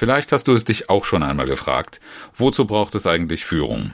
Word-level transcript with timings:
Vielleicht 0.00 0.32
hast 0.32 0.48
du 0.48 0.54
es 0.54 0.64
dich 0.64 0.88
auch 0.88 1.04
schon 1.04 1.22
einmal 1.22 1.44
gefragt, 1.44 2.00
wozu 2.34 2.64
braucht 2.64 2.94
es 2.94 3.06
eigentlich 3.06 3.44
Führung? 3.44 3.92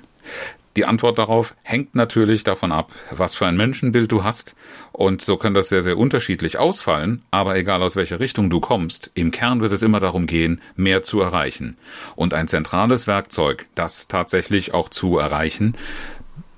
Die 0.76 0.84
Antwort 0.84 1.18
darauf 1.18 1.56
hängt 1.64 1.96
natürlich 1.96 2.44
davon 2.44 2.70
ab, 2.70 2.92
was 3.10 3.34
für 3.34 3.44
ein 3.44 3.56
Menschenbild 3.56 4.12
du 4.12 4.22
hast. 4.22 4.54
Und 4.92 5.20
so 5.20 5.36
kann 5.36 5.52
das 5.52 5.68
sehr, 5.68 5.82
sehr 5.82 5.98
unterschiedlich 5.98 6.58
ausfallen. 6.58 7.24
Aber 7.32 7.56
egal 7.56 7.82
aus 7.82 7.96
welcher 7.96 8.20
Richtung 8.20 8.50
du 8.50 8.60
kommst, 8.60 9.10
im 9.14 9.32
Kern 9.32 9.60
wird 9.60 9.72
es 9.72 9.82
immer 9.82 9.98
darum 9.98 10.26
gehen, 10.26 10.60
mehr 10.76 11.02
zu 11.02 11.20
erreichen. 11.20 11.76
Und 12.14 12.34
ein 12.34 12.46
zentrales 12.46 13.08
Werkzeug, 13.08 13.66
das 13.74 14.06
tatsächlich 14.06 14.74
auch 14.74 14.88
zu 14.88 15.18
erreichen, 15.18 15.74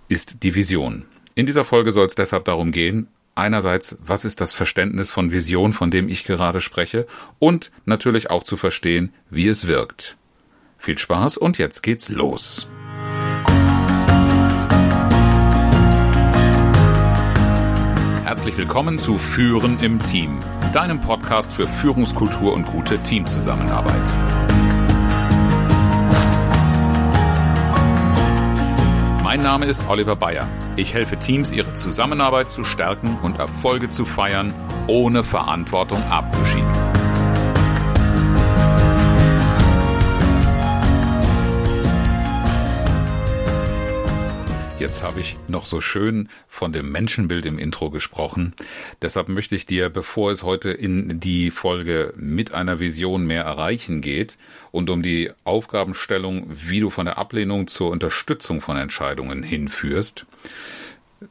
ist 0.09 0.43
die 0.43 0.55
Vision. 0.57 1.07
In 1.35 1.47
dieser 1.47 1.65
Folge 1.65 1.93
soll 1.93 2.05
es 2.05 2.17
deshalb 2.17 2.45
darum 2.45 2.71
gehen, 2.71 3.09
einerseits, 3.39 3.97
was 4.05 4.25
ist 4.25 4.41
das 4.41 4.53
Verständnis 4.53 5.11
von 5.11 5.31
Vision, 5.31 5.73
von 5.73 5.91
dem 5.91 6.09
ich 6.09 6.25
gerade 6.25 6.61
spreche, 6.61 7.07
und 7.39 7.71
natürlich 7.87 8.31
auch 8.31 8.43
zu 8.43 8.57
verstehen, 8.57 9.15
wie 9.31 9.49
es 9.49 9.67
wirkt. 9.67 10.17
Viel 10.77 10.99
Spaß 10.99 11.39
und 11.39 11.59
jetzt 11.59 11.83
geht's 11.83 12.09
los. 12.09 12.69
Herzlich 18.25 18.57
willkommen 18.59 18.99
zu 18.99 19.19
Führen 19.19 19.81
im 19.81 20.01
Team, 20.01 20.39
deinem 20.73 21.01
Podcast 21.01 21.53
für 21.53 21.67
Führungskultur 21.67 22.53
und 22.53 22.67
gute 22.67 22.99
Teamzusammenarbeit. 23.03 24.48
Mein 29.39 29.45
Name 29.45 29.67
ist 29.67 29.89
Oliver 29.89 30.17
Bayer. 30.17 30.49
Ich 30.75 30.95
helfe 30.95 31.17
Teams, 31.17 31.53
ihre 31.53 31.73
Zusammenarbeit 31.75 32.51
zu 32.51 32.65
stärken 32.65 33.17
und 33.23 33.39
Erfolge 33.39 33.89
zu 33.89 34.05
feiern, 34.05 34.53
ohne 34.89 35.23
Verantwortung 35.23 36.03
abzuschieben. 36.11 36.88
Jetzt 44.79 45.03
habe 45.03 45.19
ich 45.19 45.37
noch 45.49 45.67
so 45.67 45.81
schön 45.81 46.29
von 46.47 46.73
dem 46.73 46.93
Menschenbild 46.93 47.47
im 47.47 47.59
Intro 47.59 47.91
gesprochen. 47.91 48.55
Deshalb 49.03 49.29
möchte 49.29 49.57
ich 49.57 49.67
dir, 49.67 49.89
bevor 49.91 50.31
es 50.31 50.45
heute 50.45 50.71
in 50.71 51.19
die 51.19 51.51
Folge 51.51 52.15
mit 52.17 52.53
einer 52.53 52.79
Vision 52.79 53.27
mehr 53.27 53.43
erreichen 53.43 54.01
geht 54.01 54.39
und 54.71 54.89
um 54.89 55.03
die 55.03 55.33
Aufgabenstellung, 55.43 56.47
wie 56.49 56.79
du 56.79 56.91
von 56.91 57.07
der 57.07 57.19
Ablehnung 57.19 57.67
zur 57.67 57.91
Unterstützung 57.91 58.61
von 58.61 58.77
Entscheidungen 58.77 59.43
hinführst, 59.43 60.27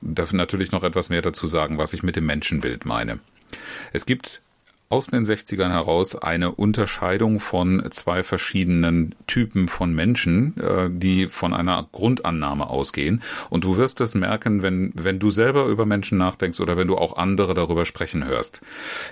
dafür 0.01 0.37
natürlich 0.37 0.73
noch 0.73 0.83
etwas 0.83 1.09
mehr 1.09 1.21
dazu 1.21 1.47
sagen, 1.47 1.77
was 1.77 1.93
ich 1.93 2.03
mit 2.03 2.17
dem 2.17 2.25
Menschenbild 2.25 2.85
meine. 2.85 3.19
Es 3.93 4.05
gibt 4.05 4.41
aus 4.89 5.07
den 5.07 5.25
60ern 5.25 5.69
heraus 5.69 6.15
eine 6.15 6.51
Unterscheidung 6.51 7.41
von 7.41 7.85
zwei 7.91 8.23
verschiedenen 8.23 9.15
Typen 9.27 9.67
von 9.67 9.93
Menschen, 9.93 10.55
äh, 10.57 10.89
die 10.89 11.27
von 11.27 11.53
einer 11.53 11.87
Grundannahme 11.91 12.69
ausgehen. 12.69 13.21
Und 13.49 13.65
du 13.65 13.75
wirst 13.75 13.99
es 13.99 14.15
merken, 14.15 14.61
wenn, 14.61 14.93
wenn 14.95 15.19
du 15.19 15.29
selber 15.29 15.65
über 15.65 15.85
Menschen 15.85 16.17
nachdenkst 16.17 16.61
oder 16.61 16.77
wenn 16.77 16.87
du 16.87 16.97
auch 16.97 17.17
andere 17.17 17.53
darüber 17.53 17.83
sprechen 17.83 18.23
hörst. 18.25 18.61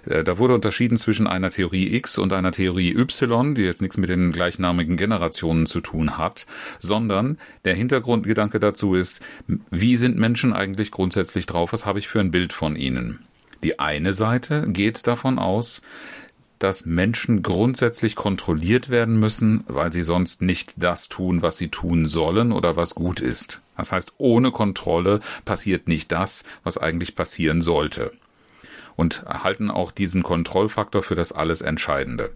Äh, 0.06 0.24
da 0.24 0.38
wurde 0.38 0.54
unterschieden 0.54 0.98
zwischen 0.98 1.28
einer 1.28 1.50
Theorie 1.50 1.94
X 1.96 2.18
und 2.18 2.32
einer 2.32 2.54
Theorie 2.54 2.96
Y, 2.96 3.56
die 3.56 3.64
jetzt 3.64 3.82
nichts 3.82 3.98
mit 3.98 4.10
den 4.10 4.32
gleichnamigen 4.32 4.96
Generationen 4.96 5.66
zu 5.66 5.82
tun 5.82 6.18
hat, 6.18 6.46
sondern 6.80 7.38
der 7.66 7.76
Hintergrundgedanke 7.76 8.60
dazu 8.60 8.96
ist, 8.96 9.22
wie 9.72 9.98
sind 9.98 10.18
Menschen 10.18 10.54
eigentlich 10.54 10.92
grundsätzlich 10.92 11.48
drauf? 11.48 11.74
Was 11.74 11.86
habe 11.86 12.00
ich 12.00 12.08
für 12.08 12.22
ein 12.22 12.32
Bild 12.32 12.54
von 12.54 12.78
ihnen? 12.78 13.26
Die 13.66 13.80
eine 13.80 14.14
Seite 14.14 14.66
geht 14.68 15.08
davon 15.08 15.40
aus, 15.40 15.82
dass 16.60 16.86
Menschen 16.86 17.42
grundsätzlich 17.42 18.16
kontrolliert 18.16 18.92
werden 18.92 19.20
müssen, 19.20 19.64
weil 19.66 19.92
sie 19.92 20.04
sonst 20.04 20.44
nicht 20.44 20.76
das 20.78 21.10
tun, 21.10 21.42
was 21.42 21.58
sie 21.58 21.70
tun 21.70 22.06
sollen 22.06 22.52
oder 22.52 22.76
was 22.76 22.94
gut 22.94 23.22
ist. 23.22 23.62
Das 23.76 23.92
heißt, 23.92 24.14
ohne 24.20 24.52
Kontrolle 24.52 25.20
passiert 25.46 25.88
nicht 25.88 26.12
das, 26.12 26.44
was 26.64 26.78
eigentlich 26.78 27.16
passieren 27.16 27.64
sollte. 27.64 28.12
Und 28.96 29.26
halten 29.26 29.72
auch 29.72 29.92
diesen 29.92 30.22
Kontrollfaktor 30.22 31.02
für 31.02 31.16
das 31.16 31.32
alles 31.32 31.62
Entscheidende. 31.62 32.36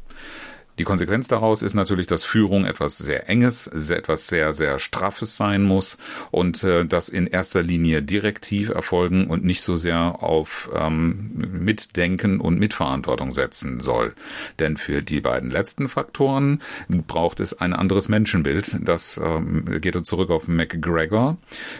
Die 0.80 0.86
Konsequenz 0.86 1.28
daraus 1.28 1.62
ist 1.62 1.74
natürlich, 1.74 2.08
dass 2.08 2.24
Führung 2.24 2.64
etwas 2.64 2.98
sehr 2.98 3.30
Enges, 3.30 3.68
etwas 3.68 4.28
sehr, 4.28 4.54
sehr 4.54 4.80
Straffes 4.80 5.36
sein 5.36 5.64
muss 5.64 5.98
und 6.32 6.64
äh, 6.64 6.86
das 6.86 7.10
in 7.10 7.28
erster 7.28 7.62
Linie 7.62 8.02
direktiv 8.02 8.70
erfolgen 8.70 9.28
und 9.28 9.44
nicht 9.44 9.62
so 9.62 9.76
sehr 9.76 10.24
auf 10.24 10.70
ähm, 10.74 11.32
Mitdenken 11.36 12.40
und 12.40 12.60
Mitverantwortung 12.60 13.34
setzen 13.34 13.82
soll. 13.82 14.14
Denn 14.60 14.78
für 14.78 15.02
die 15.02 15.20
beiden 15.20 15.52
letzten 15.52 15.90
Faktoren 15.90 16.62
braucht 16.88 17.42
es 17.42 17.60
ein 17.60 17.74
anderes 17.74 18.08
Menschenbild. 18.08 18.78
Das 18.82 19.20
ähm, 19.22 19.82
geht 19.82 20.00
zurück 20.06 20.30
auf 20.30 20.48
McGregor, 20.48 21.38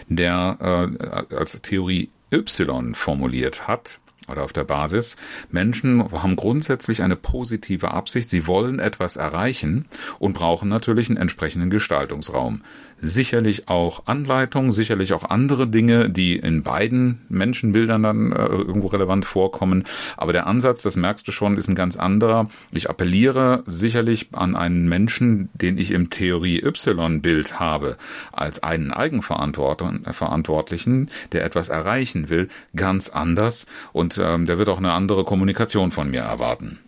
der 0.08 0.90
äh, 1.30 1.34
als 1.34 1.58
Theorie 1.62 2.10
Y 2.30 2.94
formuliert 2.94 3.66
hat 3.66 3.98
oder 4.30 4.42
auf 4.42 4.52
der 4.52 4.64
Basis. 4.64 5.16
Menschen 5.50 6.12
haben 6.12 6.36
grundsätzlich 6.36 7.02
eine 7.02 7.16
positive 7.16 7.90
Absicht. 7.90 8.30
Sie 8.30 8.46
wollen 8.46 8.78
etwas 8.78 9.16
erreichen 9.16 9.86
und 10.18 10.34
brauchen 10.34 10.68
natürlich 10.68 11.08
einen 11.08 11.18
entsprechenden 11.18 11.70
Gestaltungsraum. 11.70 12.62
Sicherlich 13.00 13.68
auch 13.68 14.06
Anleitung, 14.06 14.72
sicherlich 14.72 15.12
auch 15.12 15.24
andere 15.24 15.66
Dinge, 15.66 16.10
die 16.10 16.36
in 16.36 16.62
beiden 16.62 17.22
Menschenbildern 17.28 18.02
dann 18.02 18.32
äh, 18.32 18.46
irgendwo 18.46 18.88
relevant 18.88 19.24
vorkommen. 19.24 19.84
Aber 20.16 20.32
der 20.32 20.46
Ansatz, 20.46 20.82
das 20.82 20.96
merkst 20.96 21.26
du 21.26 21.32
schon, 21.32 21.56
ist 21.56 21.68
ein 21.68 21.74
ganz 21.74 21.96
anderer. 21.96 22.48
Ich 22.72 22.90
appelliere 22.90 23.64
sicherlich 23.66 24.28
an 24.32 24.56
einen 24.56 24.88
Menschen, 24.88 25.48
den 25.54 25.78
ich 25.78 25.92
im 25.92 26.10
Theorie 26.10 26.62
Y-Bild 26.62 27.58
habe, 27.58 27.96
als 28.32 28.62
einen 28.62 28.92
Eigenverantwortlichen, 28.92 31.10
der 31.32 31.44
etwas 31.44 31.68
erreichen 31.68 32.28
will, 32.28 32.48
ganz 32.76 33.08
anders. 33.08 33.66
Und 33.92 34.20
ähm, 34.22 34.46
der 34.46 34.58
wird 34.58 34.68
auch 34.68 34.78
eine 34.78 34.92
andere 34.92 35.24
Kommunikation 35.24 35.90
von 35.90 36.10
mir 36.10 36.20
erwarten. 36.20 36.78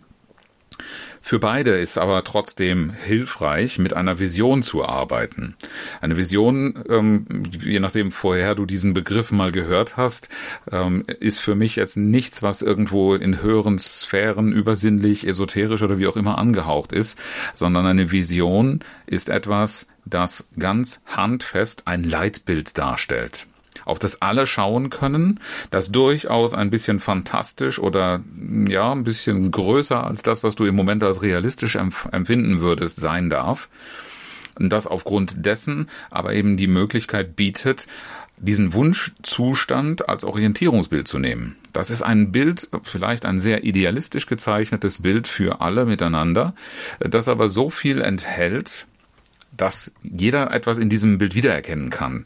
Für 1.25 1.39
beide 1.39 1.79
ist 1.79 1.97
aber 1.97 2.23
trotzdem 2.25 2.91
hilfreich, 2.91 3.79
mit 3.79 3.93
einer 3.93 4.19
Vision 4.19 4.61
zu 4.61 4.83
arbeiten. 4.83 5.55
Eine 6.01 6.17
Vision, 6.17 6.83
ähm, 6.89 7.25
je 7.61 7.79
nachdem 7.79 8.11
vorher 8.11 8.55
du 8.55 8.65
diesen 8.65 8.93
Begriff 8.93 9.31
mal 9.31 9.53
gehört 9.53 9.95
hast, 9.95 10.27
ähm, 10.69 11.05
ist 11.21 11.39
für 11.39 11.55
mich 11.55 11.77
jetzt 11.77 11.95
nichts, 11.95 12.43
was 12.43 12.61
irgendwo 12.61 13.15
in 13.15 13.41
höheren 13.41 13.79
Sphären 13.79 14.51
übersinnlich, 14.51 15.25
esoterisch 15.25 15.81
oder 15.81 15.97
wie 15.97 16.07
auch 16.07 16.17
immer 16.17 16.37
angehaucht 16.37 16.91
ist, 16.91 17.17
sondern 17.55 17.85
eine 17.85 18.11
Vision 18.11 18.81
ist 19.05 19.29
etwas, 19.29 19.87
das 20.05 20.49
ganz 20.59 21.01
handfest 21.05 21.87
ein 21.87 22.03
Leitbild 22.03 22.77
darstellt 22.77 23.47
auf 23.85 23.99
das 23.99 24.21
alle 24.21 24.47
schauen 24.47 24.89
können, 24.89 25.39
das 25.71 25.91
durchaus 25.91 26.53
ein 26.53 26.69
bisschen 26.69 26.99
fantastisch 26.99 27.79
oder 27.79 28.21
ja, 28.67 28.91
ein 28.91 29.03
bisschen 29.03 29.51
größer 29.51 30.03
als 30.03 30.23
das, 30.23 30.43
was 30.43 30.55
du 30.55 30.65
im 30.65 30.75
Moment 30.75 31.03
als 31.03 31.21
realistisch 31.21 31.75
empfinden 31.75 32.59
würdest, 32.59 32.97
sein 32.97 33.29
darf. 33.29 33.69
Und 34.59 34.69
das 34.69 34.85
aufgrund 34.85 35.45
dessen 35.45 35.89
aber 36.11 36.33
eben 36.33 36.57
die 36.57 36.67
Möglichkeit 36.67 37.35
bietet, 37.35 37.87
diesen 38.37 38.73
Wunschzustand 38.73 40.09
als 40.09 40.23
Orientierungsbild 40.23 41.07
zu 41.07 41.17
nehmen. 41.17 41.55
Das 41.71 41.89
ist 41.89 42.01
ein 42.01 42.31
Bild, 42.31 42.69
vielleicht 42.83 43.25
ein 43.25 43.39
sehr 43.39 43.63
idealistisch 43.63 44.25
gezeichnetes 44.25 45.01
Bild 45.01 45.27
für 45.27 45.61
alle 45.61 45.85
miteinander, 45.85 46.53
das 46.99 47.27
aber 47.27 47.49
so 47.49 47.69
viel 47.69 48.01
enthält, 48.01 48.85
dass 49.55 49.93
jeder 50.01 50.51
etwas 50.51 50.77
in 50.77 50.89
diesem 50.89 51.17
Bild 51.17 51.35
wiedererkennen 51.35 51.89
kann. 51.89 52.25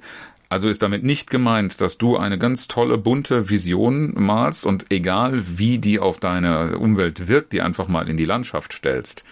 Also 0.49 0.69
ist 0.69 0.81
damit 0.81 1.03
nicht 1.03 1.29
gemeint, 1.29 1.81
dass 1.81 1.97
du 1.97 2.17
eine 2.17 2.37
ganz 2.37 2.67
tolle, 2.67 2.97
bunte 2.97 3.49
Vision 3.49 4.13
malst 4.15 4.65
und 4.65 4.85
egal 4.89 5.43
wie 5.57 5.77
die 5.77 5.99
auf 5.99 6.19
deine 6.19 6.77
Umwelt 6.77 7.27
wirkt, 7.27 7.51
die 7.51 7.61
einfach 7.61 7.87
mal 7.87 8.07
in 8.07 8.15
die 8.17 8.25
Landschaft 8.25 8.73
stellst. 8.73 9.25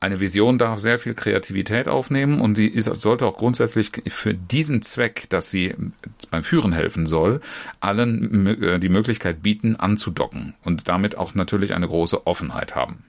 Eine 0.00 0.18
Vision 0.18 0.58
darf 0.58 0.80
sehr 0.80 0.98
viel 0.98 1.14
Kreativität 1.14 1.88
aufnehmen 1.88 2.40
und 2.40 2.56
sie 2.56 2.66
ist, 2.66 2.86
sollte 3.00 3.24
auch 3.24 3.38
grundsätzlich 3.38 3.92
für 4.08 4.34
diesen 4.34 4.82
Zweck, 4.82 5.26
dass 5.28 5.50
sie 5.50 5.76
beim 6.28 6.42
Führen 6.42 6.72
helfen 6.72 7.06
soll, 7.06 7.40
allen 7.78 8.46
äh, 8.48 8.80
die 8.80 8.88
Möglichkeit 8.88 9.42
bieten, 9.42 9.76
anzudocken 9.76 10.54
und 10.64 10.88
damit 10.88 11.16
auch 11.16 11.34
natürlich 11.34 11.72
eine 11.72 11.86
große 11.86 12.26
Offenheit 12.26 12.74
haben. 12.74 13.04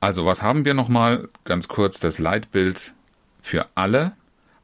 Also 0.00 0.24
was 0.24 0.42
haben 0.42 0.64
wir 0.64 0.72
nochmal? 0.72 1.28
Ganz 1.44 1.68
kurz 1.68 2.00
das 2.00 2.18
Leitbild 2.18 2.94
für 3.42 3.66
alle 3.74 4.12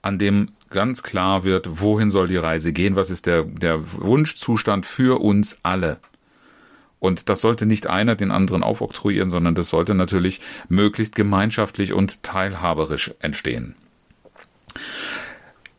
an 0.07 0.19
dem 0.19 0.51
ganz 0.71 1.03
klar 1.03 1.45
wird, 1.45 1.81
wohin 1.81 2.11
soll 2.11 2.29
die 2.29 2.37
Reise 2.37 2.73
gehen, 2.73 2.97
was 2.97 3.11
ist 3.11 3.27
der, 3.27 3.43
der 3.43 3.81
Wunschzustand 3.93 4.87
für 4.87 5.21
uns 5.21 5.59
alle. 5.65 5.99
Und 7.01 7.29
das 7.29 7.41
sollte 7.41 7.67
nicht 7.67 7.89
einer 7.89 8.15
den 8.15 8.31
anderen 8.31 8.63
aufoktroyieren, 8.63 9.31
sondern 9.31 9.55
das 9.55 9.69
sollte 9.69 9.95
natürlich 9.95 10.41
möglichst 10.69 11.15
gemeinschaftlich 11.15 11.93
und 11.93 12.23
teilhaberisch 12.23 13.13
entstehen. 13.21 13.75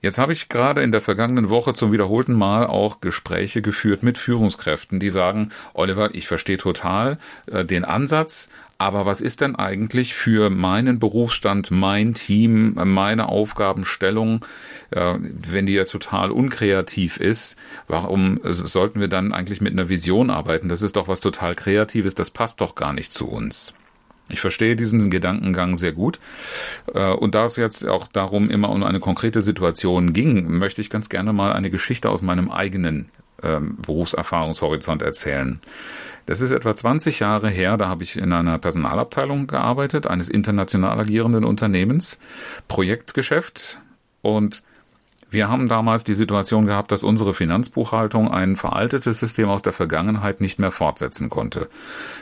Jetzt 0.01 0.19
habe 0.19 0.31
ich 0.31 0.47
gerade 0.47 0.83
in 0.83 0.91
der 0.91 1.01
vergangenen 1.01 1.49
Woche 1.49 1.73
zum 1.73 1.91
wiederholten 1.91 2.33
Mal 2.33 2.67
auch 2.67 3.01
Gespräche 3.01 3.61
geführt 3.61 4.03
mit 4.03 4.17
Führungskräften, 4.17 4.99
die 4.99 5.09
sagen, 5.09 5.51
Oliver, 5.73 6.13
ich 6.13 6.27
verstehe 6.27 6.57
total 6.57 7.17
äh, 7.51 7.65
den 7.65 7.83
Ansatz, 7.83 8.49
Aber 8.79 9.05
was 9.05 9.21
ist 9.21 9.41
denn 9.41 9.55
eigentlich 9.55 10.13
für 10.13 10.49
meinen 10.49 10.99
Berufsstand, 10.99 11.71
mein 11.71 12.13
Team, 12.13 12.75
meine 12.75 13.27
Aufgabenstellung, 13.29 14.45
äh, 14.91 15.15
wenn 15.19 15.65
die 15.65 15.73
ja 15.73 15.85
total 15.85 16.31
unkreativ 16.31 17.17
ist? 17.17 17.57
Warum 17.87 18.39
sollten 18.43 18.99
wir 18.99 19.07
dann 19.07 19.33
eigentlich 19.33 19.61
mit 19.61 19.73
einer 19.73 19.89
Vision 19.89 20.29
arbeiten? 20.29 20.69
Das 20.69 20.83
ist 20.83 20.95
doch 20.95 21.07
was 21.07 21.21
total 21.21 21.55
Kreatives, 21.55 22.13
das 22.13 22.29
passt 22.29 22.61
doch 22.61 22.75
gar 22.75 22.93
nicht 22.93 23.11
zu 23.11 23.27
uns. 23.27 23.73
Ich 24.29 24.41
verstehe 24.41 24.75
diesen 24.75 25.09
Gedankengang 25.09 25.77
sehr 25.77 25.93
gut. 25.93 26.19
Äh, 26.93 27.13
und 27.13 27.33
da 27.33 27.45
es 27.45 27.55
jetzt 27.55 27.87
auch 27.87 28.07
darum 28.07 28.49
immer 28.49 28.69
um 28.69 28.83
eine 28.83 28.99
konkrete 28.99 29.41
Situation 29.41 30.13
ging, 30.13 30.51
möchte 30.57 30.81
ich 30.81 30.89
ganz 30.89 31.09
gerne 31.09 31.33
mal 31.33 31.53
eine 31.53 31.69
Geschichte 31.69 32.09
aus 32.09 32.21
meinem 32.21 32.51
eigenen 32.51 33.09
ähm, 33.41 33.77
Berufserfahrungshorizont 33.81 35.01
erzählen. 35.01 35.61
Das 36.27 36.41
ist 36.41 36.51
etwa 36.51 36.75
20 36.75 37.21
Jahre 37.21 37.49
her, 37.49 37.77
da 37.77 37.87
habe 37.87 38.03
ich 38.03 38.17
in 38.17 38.33
einer 38.33 38.57
Personalabteilung 38.57 39.47
gearbeitet, 39.47 40.07
eines 40.07 40.27
international 40.27 40.99
agierenden 40.99 41.45
Unternehmens, 41.45 42.19
Projektgeschäft. 42.67 43.79
Und 44.21 44.61
wir 45.29 45.49
haben 45.49 45.67
damals 45.67 46.03
die 46.03 46.13
Situation 46.13 46.65
gehabt, 46.65 46.91
dass 46.91 47.03
unsere 47.03 47.33
Finanzbuchhaltung 47.33 48.31
ein 48.31 48.55
veraltetes 48.55 49.19
System 49.19 49.49
aus 49.49 49.61
der 49.61 49.73
Vergangenheit 49.73 50.39
nicht 50.41 50.57
mehr 50.57 50.71
fortsetzen 50.71 51.29
konnte. 51.29 51.67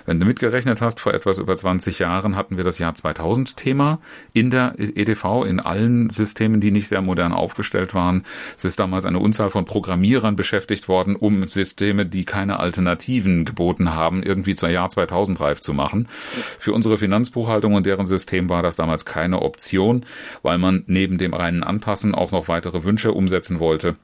Wenn 0.06 0.20
du 0.20 0.26
mitgerechnet 0.26 0.82
hast, 0.82 1.00
vor 1.00 1.14
etwas 1.14 1.38
über 1.38 1.56
20 1.56 2.00
Jahren 2.00 2.36
hatten 2.36 2.58
wir 2.58 2.64
das 2.64 2.80
Jahr 2.80 2.96
2000 2.96 3.58
Thema 3.58 4.00
in 4.34 4.50
der 4.50 4.74
EDV, 4.78 5.46
in 5.48 5.60
allen 5.60 6.10
Systemen, 6.10 6.62
die 6.62 6.72
nicht 6.72 6.88
sehr 6.88 7.02
modern 7.02 7.34
aufgestellt 7.34 7.94
waren. 7.94 8.26
Es 8.58 8.66
ist 8.66 8.80
damals 8.80 9.06
eine 9.06 9.20
Unzahl 9.20 9.50
von 9.50 9.66
Programmierern 9.66 10.36
beschäftigt 10.36 10.88
worden, 10.88 11.16
um 11.16 11.46
Systeme, 11.48 12.06
die 12.06 12.26
keine 12.26 12.60
Alternativen 12.60 13.46
geboten 13.46 13.94
haben, 13.94 14.24
irgendwie 14.24 14.56
zur 14.56 14.70
Jahr 14.70 14.90
2000 14.90 15.40
reif 15.42 15.62
zu 15.62 15.74
machen. 15.74 16.08
Für 16.60 16.74
unsere 16.74 16.98
Finanzbuchhaltung 16.98 17.76
und 17.76 17.86
deren 17.86 18.08
System 18.08 18.50
war 18.50 18.64
das 18.64 18.76
damals 18.76 19.06
keine 19.06 19.42
Option, 19.42 20.06
weil 20.42 20.58
man 20.58 20.84
neben 20.88 21.18
dem 21.18 21.34
reinen 21.34 21.64
Anpassen 21.64 22.16
auch 22.16 22.32
noch 22.32 22.48
weitere 22.48 22.84
Wünsche 22.84 23.05
Wünsche 23.06 23.14
umsetzen 23.14 23.60
wollte. 23.60 23.96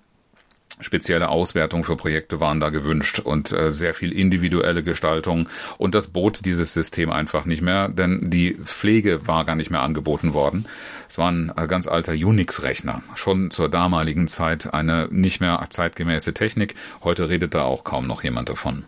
Spezielle 0.80 1.30
Auswertungen 1.30 1.84
für 1.84 1.96
Projekte 1.96 2.40
waren 2.40 2.60
da 2.60 2.70
gewünscht 2.70 3.20
und 3.20 3.52
äh, 3.52 3.72
sehr 3.72 3.94
viel 3.94 4.12
individuelle 4.12 4.82
Gestaltung. 4.84 5.48
Und 5.78 5.94
das 5.94 6.08
bot 6.08 6.44
dieses 6.46 6.74
System 6.74 7.12
einfach 7.12 7.46
nicht 7.46 7.62
mehr, 7.62 7.88
denn 7.88 8.32
die 8.32 8.56
Pflege 8.64 9.28
war 9.28 9.46
gar 9.46 9.56
nicht 9.56 9.70
mehr 9.70 9.82
angeboten 9.82 10.34
worden. 10.34 10.66
Es 11.08 11.18
war 11.20 11.32
ein 11.32 11.52
äh, 11.56 11.68
ganz 11.68 11.88
alter 11.88 12.14
Unix-Rechner. 12.14 13.04
Schon 13.16 13.52
zur 13.52 13.70
damaligen 13.70 14.28
Zeit 14.28 14.74
eine 14.74 15.08
nicht 15.12 15.40
mehr 15.40 15.64
zeitgemäße 15.70 16.34
Technik. 16.34 16.76
Heute 17.04 17.30
redet 17.30 17.54
da 17.54 17.64
auch 17.64 17.84
kaum 17.84 18.08
noch 18.08 18.24
jemand 18.24 18.50
davon. 18.50 18.86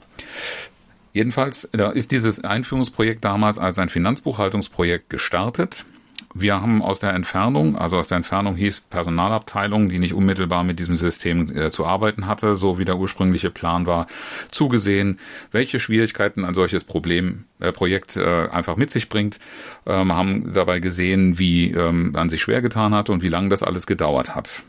Jedenfalls 1.11 1.69
da 1.73 1.91
ist 1.91 2.11
dieses 2.11 2.43
Einführungsprojekt 2.43 3.23
damals 3.23 3.59
als 3.59 3.77
ein 3.77 3.89
Finanzbuchhaltungsprojekt 3.89 5.11
gestartet. 5.11 5.85
Wir 6.33 6.59
haben 6.59 6.81
aus 6.81 6.99
der 6.99 7.13
Entfernung, 7.13 7.77
also 7.77 7.97
aus 7.97 8.07
der 8.07 8.17
Entfernung 8.17 8.55
hieß 8.55 8.81
Personalabteilung, 8.89 9.89
die 9.89 9.99
nicht 9.99 10.13
unmittelbar 10.13 10.63
mit 10.63 10.79
diesem 10.79 10.95
System 10.95 11.47
äh, 11.55 11.69
zu 11.69 11.85
arbeiten 11.85 12.25
hatte, 12.25 12.55
so 12.55 12.79
wie 12.79 12.85
der 12.85 12.97
ursprüngliche 12.97 13.51
Plan 13.51 13.85
war, 13.85 14.07
zugesehen, 14.49 15.19
welche 15.51 15.79
Schwierigkeiten 15.79 16.43
ein 16.43 16.55
solches 16.55 16.83
Problem, 16.83 17.43
äh, 17.59 17.71
Projekt 17.71 18.17
äh, 18.17 18.47
einfach 18.49 18.77
mit 18.77 18.89
sich 18.89 19.09
bringt, 19.09 19.39
ähm, 19.85 20.11
haben 20.11 20.53
dabei 20.53 20.79
gesehen, 20.79 21.37
wie 21.37 21.71
ähm, 21.71 22.11
man 22.11 22.29
sich 22.29 22.41
schwer 22.41 22.61
getan 22.61 22.95
hat 22.95 23.09
und 23.11 23.21
wie 23.21 23.27
lange 23.27 23.49
das 23.49 23.61
alles 23.61 23.85
gedauert 23.85 24.35
hat. 24.35 24.63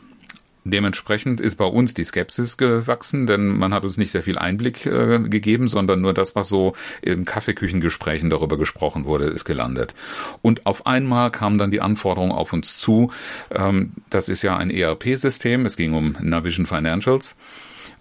Dementsprechend 0.67 1.39
ist 1.41 1.57
bei 1.57 1.65
uns 1.65 1.93
die 1.93 2.03
Skepsis 2.03 2.57
gewachsen, 2.57 3.27
denn 3.27 3.45
man 3.45 3.71
hat 3.71 3.83
uns 3.83 3.97
nicht 3.97 4.09
sehr 4.09 4.23
viel 4.23 4.39
Einblick 4.39 4.87
äh, 4.87 5.19
gegeben, 5.19 5.67
sondern 5.67 6.01
nur 6.01 6.11
das, 6.11 6.35
was 6.35 6.49
so 6.49 6.73
in 7.03 7.23
Kaffeeküchengesprächen 7.23 8.31
darüber 8.31 8.57
gesprochen 8.57 9.05
wurde, 9.05 9.25
ist 9.25 9.45
gelandet. 9.45 9.93
Und 10.41 10.65
auf 10.65 10.87
einmal 10.87 11.29
kam 11.29 11.59
dann 11.59 11.69
die 11.69 11.81
Anforderung 11.81 12.31
auf 12.31 12.51
uns 12.51 12.79
zu. 12.79 13.11
Ähm, 13.51 13.91
das 14.09 14.27
ist 14.27 14.41
ja 14.41 14.57
ein 14.57 14.71
ERP-System. 14.71 15.67
Es 15.67 15.77
ging 15.77 15.93
um 15.93 16.17
Navision 16.19 16.65
Financials 16.65 17.35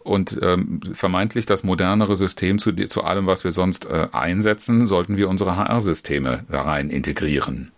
und 0.03 0.39
ähm, 0.41 0.81
vermeintlich 0.95 1.45
das 1.45 1.65
modernere 1.65 2.17
System 2.17 2.59
zu, 2.59 2.73
zu 2.73 3.05
allem, 3.05 3.27
was 3.27 3.45
wir 3.45 3.53
sonst 3.53 3.85
äh, 3.87 4.09
einsetzen, 4.13 4.87
sollten 4.87 5.19
wir 5.19 5.29
unsere 5.29 5.57
HR-Systeme 5.57 6.45
da 6.49 6.63
rein 6.63 6.89
integrieren. 6.89 7.73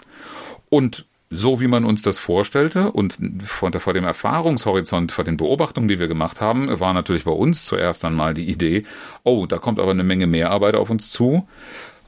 Und 0.69 1.07
so 1.37 1.61
wie 1.61 1.69
man 1.69 1.85
uns 1.85 2.03
das 2.03 2.19
vorstellte 2.19 2.91
und 2.93 3.19
vor, 3.45 3.71
vor 3.73 3.93
dem 3.93 4.05
Erfahrungshorizont, 4.05 5.13
vor 5.13 5.25
den 5.25 5.37
Beobachtungen, 5.37 5.89
die 5.89 5.99
wir 5.99 6.09
gemacht 6.09 6.41
haben, 6.41 6.81
war 6.81 6.95
natürlich 6.95 7.25
bei 7.25 7.33
uns 7.33 7.65
zuerst 7.65 8.05
einmal 8.05 8.35
die 8.35 8.49
Idee, 8.49 8.85
oh, 9.23 9.47
da 9.47 9.59
kommt 9.59 9.79
aber 9.79 9.91
eine 9.91 10.05
Menge 10.05 10.27
Mehrarbeit 10.27 10.75
auf 10.75 10.91
uns 10.91 11.11
zu. 11.11 11.47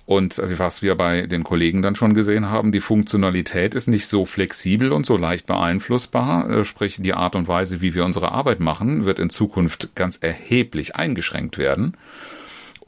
Und 0.07 0.41
was 0.43 0.83
wir 0.83 0.95
bei 0.95 1.27
den 1.27 1.45
Kollegen 1.45 1.83
dann 1.83 1.95
schon 1.95 2.15
gesehen 2.15 2.49
haben, 2.49 2.73
die 2.73 2.81
Funktionalität 2.81 3.75
ist 3.75 3.89
nicht 3.89 4.07
so 4.07 4.25
flexibel 4.25 4.91
und 4.91 5.05
so 5.05 5.19
leicht 5.19 5.47
beeinflussbar. 5.47 6.49
Äh, 6.49 6.65
sprich, 6.65 6.97
die 6.99 7.13
Art 7.13 7.37
und 7.37 7.47
Weise, 7.47 7.83
wie 7.83 7.93
wir 7.93 8.07
unsere 8.07 8.33
Arbeit 8.33 8.59
machen, 8.59 9.05
wird 9.05 9.19
in 9.19 9.29
Zukunft 9.29 9.95
ganz 9.95 10.17
erheblich 10.17 10.97
eingeschränkt 10.97 11.59
werden. 11.59 11.95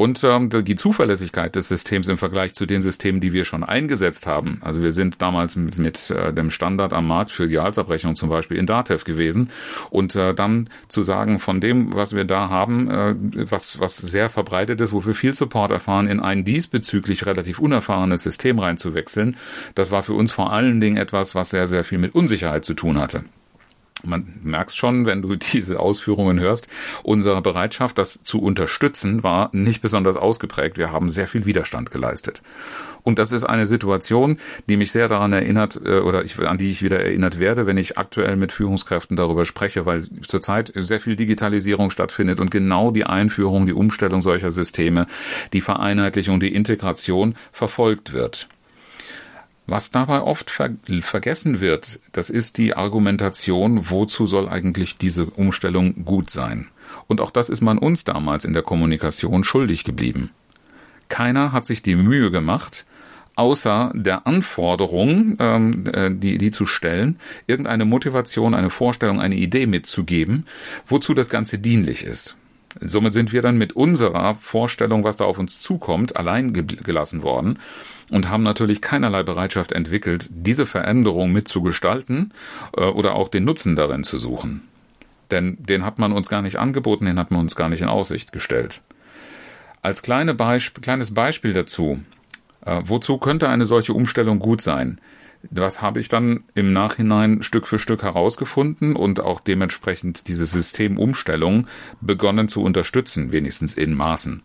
Und 0.01 0.25
ähm, 0.25 0.49
die 0.49 0.77
Zuverlässigkeit 0.77 1.55
des 1.55 1.69
Systems 1.69 2.09
im 2.09 2.17
Vergleich 2.17 2.55
zu 2.55 2.65
den 2.65 2.81
Systemen, 2.81 3.21
die 3.21 3.35
wir 3.35 3.45
schon 3.45 3.63
eingesetzt 3.63 4.27
haben. 4.27 4.57
Also 4.63 4.83
wir 4.83 4.93
sind 4.93 5.21
damals 5.21 5.57
mit, 5.57 5.77
mit 5.77 6.11
äh, 6.11 6.33
dem 6.33 6.51
Standard 6.51 6.95
am 6.95 7.07
Markt 7.07 7.31
für 7.31 7.47
Gehaltsabrechnung 7.47 8.17
zum 8.17 8.31
Beispiel 8.31 8.57
in 8.57 8.65
Datev 8.65 9.05
gewesen. 9.05 9.51
Und 9.91 10.17
äh, 10.17 10.33
dann 10.33 10.71
zu 10.89 11.03
sagen, 11.03 11.39
von 11.39 11.61
dem, 11.61 11.95
was 11.95 12.17
wir 12.17 12.25
da 12.25 12.49
haben, 12.49 12.91
äh, 12.91 13.15
was, 13.51 13.79
was 13.79 13.99
sehr 13.99 14.31
verbreitet 14.31 14.81
ist, 14.81 14.95
wo 14.95 15.05
wir 15.05 15.13
viel 15.13 15.35
Support 15.35 15.71
erfahren, 15.71 16.07
in 16.07 16.21
ein 16.21 16.47
diesbezüglich 16.47 17.27
relativ 17.27 17.59
unerfahrenes 17.59 18.23
System 18.23 18.59
reinzuwechseln, 18.59 19.37
das 19.75 19.91
war 19.91 20.03
für 20.03 20.15
uns 20.15 20.33
vor 20.33 20.51
allen 20.51 20.81
Dingen 20.81 20.97
etwas, 20.97 21.35
was 21.35 21.51
sehr, 21.51 21.69
sehr 21.69 21.85
viel 21.85 21.99
mit 21.99 22.15
Unsicherheit 22.15 22.65
zu 22.65 22.73
tun 22.73 22.97
hatte. 22.97 23.25
Man 24.05 24.41
merkst 24.43 24.77
schon, 24.77 25.07
wenn 25.07 25.23
du 25.23 25.37
diese 25.53 25.81
Ausführungen 25.81 26.41
hörst, 26.41 26.69
unsere 27.03 27.43
Bereitschaft, 27.43 27.99
das 27.99 28.23
zu 28.23 28.41
unterstützen, 28.41 29.23
war 29.23 29.51
nicht 29.53 29.83
besonders 29.83 30.17
ausgeprägt. 30.17 30.79
Wir 30.79 30.93
haben 30.93 31.11
sehr 31.11 31.27
viel 31.27 31.47
Widerstand 31.47 31.91
geleistet. 31.91 32.43
Und 33.03 33.19
das 33.19 33.33
ist 33.33 33.45
eine 33.45 33.67
Situation, 33.67 34.39
die 34.69 34.77
mich 34.77 34.93
sehr 34.93 35.09
daran 35.09 35.33
erinnert 35.33 35.81
äh, 35.85 36.01
oder 36.01 36.25
ich, 36.25 36.39
an 36.39 36.59
die 36.59 36.71
ich 36.71 36.83
wieder 36.83 37.01
erinnert 37.01 37.39
werde, 37.39 37.67
wenn 37.67 37.77
ich 37.77 37.99
aktuell 37.99 38.37
mit 38.37 38.53
Führungskräften 38.53 39.17
darüber 39.17 39.45
spreche, 39.45 39.87
weil 39.87 40.07
zurzeit 40.27 40.73
sehr 40.75 41.01
viel 41.01 41.17
Digitalisierung 41.17 41.91
stattfindet 41.91 42.41
und 42.41 42.51
genau 42.51 42.91
die 42.91 43.05
Einführung, 43.05 43.67
die 43.67 43.73
Umstellung 43.73 44.21
solcher 44.21 44.51
Systeme, 44.51 45.07
die 45.53 45.61
Vereinheitlichung, 45.61 46.41
die 46.41 46.55
Integration 46.55 47.35
verfolgt 47.53 48.13
wird. 48.13 48.49
Was 49.71 49.93
dabei 49.93 50.23
oft 50.23 50.51
ver 50.51 50.71
vergessen 51.01 51.61
wird, 51.61 52.01
das 52.11 52.29
ist 52.29 52.59
die 52.59 52.75
Argumentation, 52.75 53.89
wozu 53.89 54.27
soll 54.27 54.49
eigentlich 54.49 54.99
diese 54.99 55.27
Umstellung 55.27 56.05
gut 56.05 56.29
sein? 56.29 56.67
Und 57.07 57.21
auch 57.21 57.31
das 57.31 57.49
ist 57.49 57.61
man 57.61 57.79
uns 57.79 58.03
damals 58.03 58.45
in 58.45 58.53
der 58.53 58.65
Kommunikation 58.65 59.45
schuldig 59.45 59.85
geblieben. 59.85 60.31
Keiner 61.09 61.53
hat 61.53 61.67
sich 61.67 61.83
die 61.83 61.95
Mühe 61.95 62.33
gemacht, 62.33 62.85
außer 63.37 63.93
der 63.95 64.27
Anforderung, 64.27 65.37
ähm, 65.39 65.85
äh, 65.93 66.11
die, 66.11 66.39
die 66.39 66.51
zu 66.51 66.67
stellen, 66.67 67.21
irgendeine 67.47 67.85
Motivation, 67.85 68.57
eine 68.57 68.71
Vorstellung, 68.71 69.21
eine 69.21 69.37
Idee 69.37 69.67
mitzugeben, 69.67 70.47
wozu 70.89 71.15
das 71.15 71.31
Ganze 71.31 71.59
dienlich 71.59 72.03
ist. 72.03 72.37
Somit 72.79 73.15
sind 73.15 73.33
wir 73.33 73.43
dann 73.43 73.59
mit 73.59 73.75
unserer 73.75 74.37
Vorstellung, 74.37 75.03
was 75.03 75.17
da 75.17 75.25
auf 75.25 75.39
uns 75.39 75.61
zukommt, 75.61 76.17
allein 76.17 76.53
gelassen 76.53 77.23
worden 77.23 77.59
und 78.11 78.29
haben 78.29 78.43
natürlich 78.43 78.81
keinerlei 78.81 79.23
Bereitschaft 79.23 79.73
entwickelt, 79.73 80.29
diese 80.31 80.67
Veränderung 80.67 81.33
mitzugestalten 81.33 82.33
äh, 82.77 82.83
oder 82.83 83.15
auch 83.15 83.29
den 83.29 83.45
Nutzen 83.45 83.75
darin 83.75 84.05
zu 84.05 84.19
suchen. 84.19 84.63
Denn 85.31 85.57
den 85.61 85.85
hat 85.85 85.99
man 85.99 86.13
uns 86.13 86.29
gar 86.29 86.43
nicht 86.43 86.57
angeboten, 86.57 87.07
den 87.07 87.19
hat 87.19 87.31
man 87.31 87.41
uns 87.41 87.57
gar 87.57 87.69
nicht 87.69 87.83
in 87.83 87.89
Aussicht 87.89 88.33
gestellt. 88.33 88.81
Als 89.83 90.03
kleine 90.03 90.35
Beisp 90.35 90.83
kleines 90.83 91.15
Beispiel 91.15 91.53
dazu, 91.53 92.01
äh, 92.65 92.83
wozu 92.85 93.19
könnte 93.19 93.49
eine 93.49 93.65
solche 93.65 93.95
Umstellung 93.95 94.39
gut 94.39 94.61
sein? 94.61 95.01
Das 95.43 95.81
habe 95.81 96.01
ich 96.01 96.09
dann 96.09 96.45
im 96.55 96.73
Nachhinein 96.73 97.43
Stück 97.43 97.67
für 97.67 97.79
Stück 97.79 98.03
herausgefunden 98.03 98.95
und 98.95 99.21
auch 99.21 99.41
dementsprechend 99.41 100.29
diese 100.29 100.45
Systemumstellung 100.45 101.67
begonnen 102.01 102.49
zu 102.49 102.63
unterstützen, 102.63 103.33
wenigstens 103.33 103.75
in 103.75 103.95
Maßen. 103.95 104.43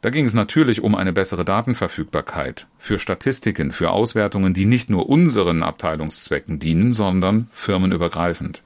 Da 0.00 0.10
ging 0.10 0.26
es 0.26 0.34
natürlich 0.34 0.82
um 0.82 0.94
eine 0.94 1.14
bessere 1.14 1.46
Datenverfügbarkeit 1.46 2.66
für 2.78 2.98
Statistiken, 2.98 3.72
für 3.72 3.90
Auswertungen, 3.90 4.52
die 4.52 4.66
nicht 4.66 4.90
nur 4.90 5.08
unseren 5.08 5.62
Abteilungszwecken 5.62 6.58
dienen, 6.58 6.92
sondern 6.92 7.48
firmenübergreifend. 7.52 8.62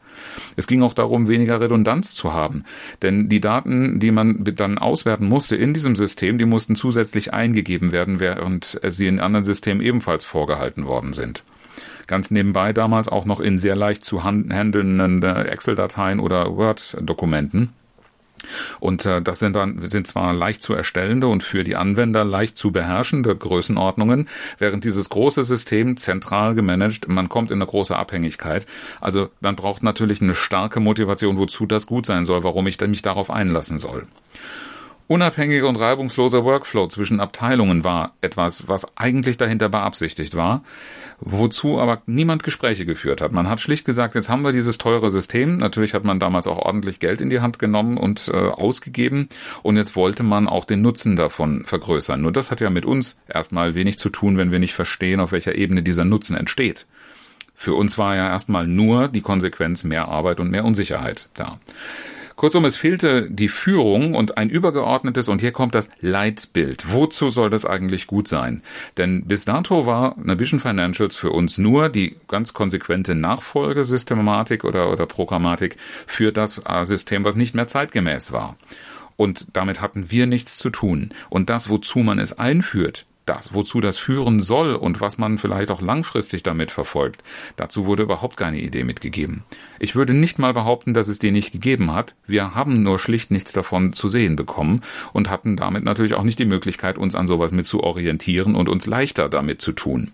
Es 0.57 0.67
ging 0.67 0.83
auch 0.83 0.95
darum, 0.95 1.29
weniger 1.29 1.61
Redundanz 1.61 2.15
zu 2.15 2.33
haben, 2.33 2.65
denn 3.03 3.29
die 3.29 3.41
Daten, 3.41 3.99
die 4.01 4.11
man 4.11 4.43
dann 4.43 4.79
auswerten 4.79 5.29
musste 5.29 5.57
in 5.57 5.75
diesem 5.75 5.97
System, 5.97 6.39
die 6.39 6.45
mussten 6.45 6.77
zusätzlich 6.77 7.33
eingegeben 7.33 7.93
werden, 7.93 8.21
während 8.21 8.81
sie 8.89 9.07
in 9.07 9.21
anderen 9.21 9.45
Systemen 9.45 9.83
ebenfalls 9.83 10.25
vorgehalten 10.25 10.87
worden 10.87 11.13
sind. 11.13 11.45
Ganz 12.07 12.31
nebenbei 12.31 12.73
damals 12.73 13.09
auch 13.09 13.27
noch 13.27 13.41
in 13.41 13.59
sehr 13.59 13.77
leicht 13.77 14.05
zu 14.05 14.25
handelnden 14.25 15.23
Excel-Dateien 15.23 16.21
oder 16.21 16.57
Word-Dokumenten. 16.57 17.75
Und 18.81 19.07
äh, 19.07 19.23
das 19.23 19.38
sind 19.38 19.55
dann 19.55 19.88
sind 19.88 20.07
zwar 20.07 20.33
leicht 20.33 20.62
zu 20.62 20.75
erstellende 20.75 21.26
und 21.28 21.43
für 21.43 21.64
die 21.64 21.76
Anwender 21.76 22.25
leicht 22.25 22.57
zu 22.57 22.73
beherrschende 22.73 23.35
Größenordnungen, 23.35 24.28
während 24.59 24.85
dieses 24.85 25.09
große 25.09 25.45
System 25.45 25.97
zentral 25.97 26.55
gemanagt, 26.55 27.09
man 27.09 27.28
kommt 27.28 27.50
in 27.50 27.59
eine 27.59 27.67
große 27.67 27.97
Abhängigkeit. 27.97 28.67
Also 29.00 29.28
man 29.40 29.57
braucht 29.57 29.83
natürlich 29.83 30.23
eine 30.23 30.35
starke 30.35 30.81
Motivation, 30.81 31.38
wozu 31.38 31.67
das 31.67 31.87
gut 31.87 32.07
sein 32.07 32.25
soll, 32.25 32.45
warum 32.45 32.67
ich 32.67 32.81
mich 32.81 33.02
darauf 33.02 33.31
einlassen 33.31 33.78
soll. 33.78 34.07
Unabhängiger 35.09 35.67
und 35.67 35.77
reibungsloser 35.77 36.45
Workflow 36.45 36.87
zwischen 36.88 37.19
Abteilungen 37.19 37.83
war 37.83 38.12
etwas, 38.21 38.69
was 38.69 38.95
eigentlich 38.99 39.38
dahinter 39.38 39.71
beabsichtigt 39.71 40.37
war, 40.37 40.62
wozu 41.19 41.81
aber 41.81 42.03
niemand 42.05 42.43
Gespräche 42.43 42.85
geführt 42.85 43.23
hat. 43.23 43.33
Man 43.33 43.49
hat 43.49 43.62
schlicht 43.62 43.87
gesagt, 43.87 44.15
jetzt 44.15 44.29
haben 44.29 44.45
wir 44.45 44.53
dieses 44.53 44.77
teure 44.77 45.11
System. 45.11 45.57
Natürlich 45.57 45.95
hat 45.95 46.05
man 46.05 46.21
damals 46.21 46.47
auch 46.47 46.59
ordentlich 46.59 47.00
Geld 47.00 47.23
in 47.23 47.31
die 47.31 47.41
Hand 47.41 47.59
genommen 47.59 47.97
und 47.97 48.29
äh, 48.29 48.37
ausgegeben 48.37 49.31
und 49.62 49.79
jetzt 49.79 49.97
wollte 49.97 50.23
man 50.23 50.47
auch 50.47 50.67
den 50.67 50.83
Nutzen 50.83 51.17
davon 51.17 51.65
vergrößern. 51.65 52.21
Nur 52.21 52.31
das 52.31 52.50
hat 52.50 52.61
ja 52.61 52.69
mit 52.69 52.85
uns 52.85 53.19
erstmal 53.27 53.75
wenig 53.75 53.97
zu 53.97 54.11
tun, 54.11 54.37
wenn 54.37 54.53
wir 54.53 54.59
nicht 54.59 54.75
verstehen, 54.75 55.21
auf 55.21 55.33
welcher 55.33 55.55
Ebene 55.55 55.83
dieser 55.83 56.05
Nutzen 56.05 56.37
entsteht. 56.37 56.87
Für 57.55 57.73
uns 57.75 57.97
war 57.97 58.15
ja 58.15 58.29
erstmal 58.29 58.67
nur 58.67 59.09
die 59.09 59.23
Konsequenz 59.23 59.85
mehr 59.85 60.07
Arbeit 60.09 60.38
und 60.38 60.50
mehr 60.50 60.67
Unsicherheit 60.67 61.31
da. 61.35 61.59
Kurzum, 62.38 62.64
es 62.66 62.76
fehlte 62.76 63.28
die 63.28 63.49
Führung 63.49 64.14
und 64.14 64.38
ein 64.38 64.49
übergeordnetes, 64.49 65.26
und 65.28 65.40
hier 65.40 65.50
kommt 65.50 65.75
das 65.75 65.90
Leitbild. 66.00 66.92
Wozu 66.92 67.30
soll 67.30 67.50
das 67.50 67.66
eigentlich 67.66 68.07
gut 68.07 68.28
sein? 68.28 68.62
Denn 68.97 69.25
bis 69.25 69.45
dato 69.45 69.87
war 69.87 70.14
Navision 70.23 70.61
Financials 70.61 71.16
für 71.16 71.30
uns 71.30 71.59
nur 71.59 71.88
die 71.88 72.14
ganz 72.28 72.54
konsequente 72.54 73.16
Nachfolgesystematik 73.16 74.62
oder, 74.62 74.92
oder 74.92 75.07
Programmatik 75.07 75.78
für 76.07 76.30
das 76.30 76.62
äh, 76.64 76.85
System, 76.85 77.25
was 77.25 77.35
nicht 77.35 77.57
mehr 77.57 77.66
zeitgemäß 77.66 78.30
war. 78.30 78.57
Und 79.16 79.49
damit 79.52 79.80
hatten 79.80 80.12
wir 80.12 80.28
nichts 80.28 80.59
zu 80.59 80.71
tun. 80.71 81.11
Und 81.30 81.50
das, 81.50 81.68
wozu 81.68 81.99
man 81.99 82.21
es 82.21 82.38
einführt, 82.38 83.07
das, 83.28 83.54
wozu 83.54 83.80
das 83.80 83.99
führen 83.99 84.40
soll 84.40 84.75
und 84.75 85.00
was 85.00 85.18
man 85.18 85.38
vielleicht 85.38 85.70
auch 85.70 85.80
langfristig 85.80 86.42
damit 86.42 86.70
verfolgt, 86.70 87.23
dazu 87.56 87.87
wurde 87.87 88.04
überhaupt 88.04 88.37
keine 88.37 88.61
Idee 88.61 88.85
mitgegeben. 88.85 89.44
Ich 89.78 89.94
würde 89.94 90.14
nicht 90.14 90.38
mal 90.38 90.54
behaupten, 90.54 90.94
dass 90.94 91.08
es 91.08 91.18
die 91.18 91.30
nicht 91.30 91.52
gegeben 91.52 91.92
hat. 91.92 92.14
Wir 92.26 92.54
haben 92.54 92.82
nur 92.82 92.99
schlicht 92.99 93.30
nichts 93.30 93.52
davon 93.52 93.92
zu 93.92 94.08
sehen 94.08 94.37
bekommen 94.37 94.82
und 95.12 95.30
hatten 95.30 95.56
damit 95.56 95.85
natürlich 95.85 96.14
auch 96.14 96.23
nicht 96.23 96.38
die 96.38 96.44
Möglichkeit, 96.44 96.99
uns 96.99 97.14
an 97.14 97.26
sowas 97.26 97.52
mit 97.52 97.66
zu 97.66 97.82
orientieren 97.82 98.54
und 98.54 98.68
uns 98.68 98.87
leichter 98.87 99.28
damit 99.28 99.61
zu 99.61 99.73
tun. 99.73 100.12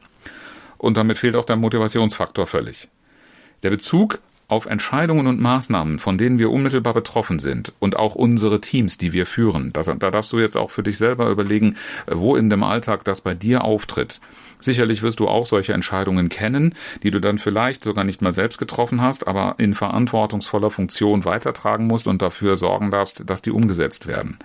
Und 0.78 0.96
damit 0.96 1.18
fehlt 1.18 1.36
auch 1.36 1.46
der 1.46 1.56
Motivationsfaktor 1.56 2.46
völlig. 2.46 2.88
Der 3.62 3.70
Bezug 3.70 4.18
auf 4.48 4.66
Entscheidungen 4.66 5.26
und 5.26 5.40
Maßnahmen, 5.40 5.98
von 5.98 6.18
denen 6.18 6.38
wir 6.38 6.50
unmittelbar 6.50 6.94
betroffen 6.94 7.38
sind 7.38 7.72
und 7.78 7.96
auch 7.96 8.14
unsere 8.14 8.60
Teams, 8.60 8.98
die 8.98 9.12
wir 9.12 9.26
führen. 9.26 9.72
Das, 9.72 9.86
da 9.86 10.10
darfst 10.10 10.32
du 10.32 10.38
jetzt 10.38 10.56
auch 10.56 10.70
für 10.70 10.82
dich 10.82 10.98
selber 10.98 11.30
überlegen, 11.30 11.76
wo 12.06 12.36
in 12.36 12.50
dem 12.50 12.62
Alltag 12.62 13.04
das 13.04 13.20
bei 13.20 13.34
dir 13.34 13.64
auftritt. 13.64 14.20
Sicherlich 14.60 15.02
wirst 15.02 15.20
du 15.20 15.28
auch 15.28 15.46
solche 15.46 15.72
Entscheidungen 15.72 16.28
kennen, 16.28 16.74
die 17.02 17.10
du 17.10 17.20
dann 17.20 17.38
vielleicht 17.38 17.84
sogar 17.84 18.04
nicht 18.04 18.22
mal 18.22 18.32
selbst 18.32 18.58
getroffen 18.58 19.02
hast, 19.02 19.26
aber 19.26 19.56
in 19.58 19.74
verantwortungsvoller 19.74 20.70
Funktion 20.70 21.24
weitertragen 21.24 21.86
musst 21.86 22.06
und 22.06 22.22
dafür 22.22 22.56
sorgen 22.56 22.90
darfst, 22.90 23.28
dass 23.28 23.42
die 23.42 23.50
umgesetzt 23.50 24.06
werden. 24.06 24.38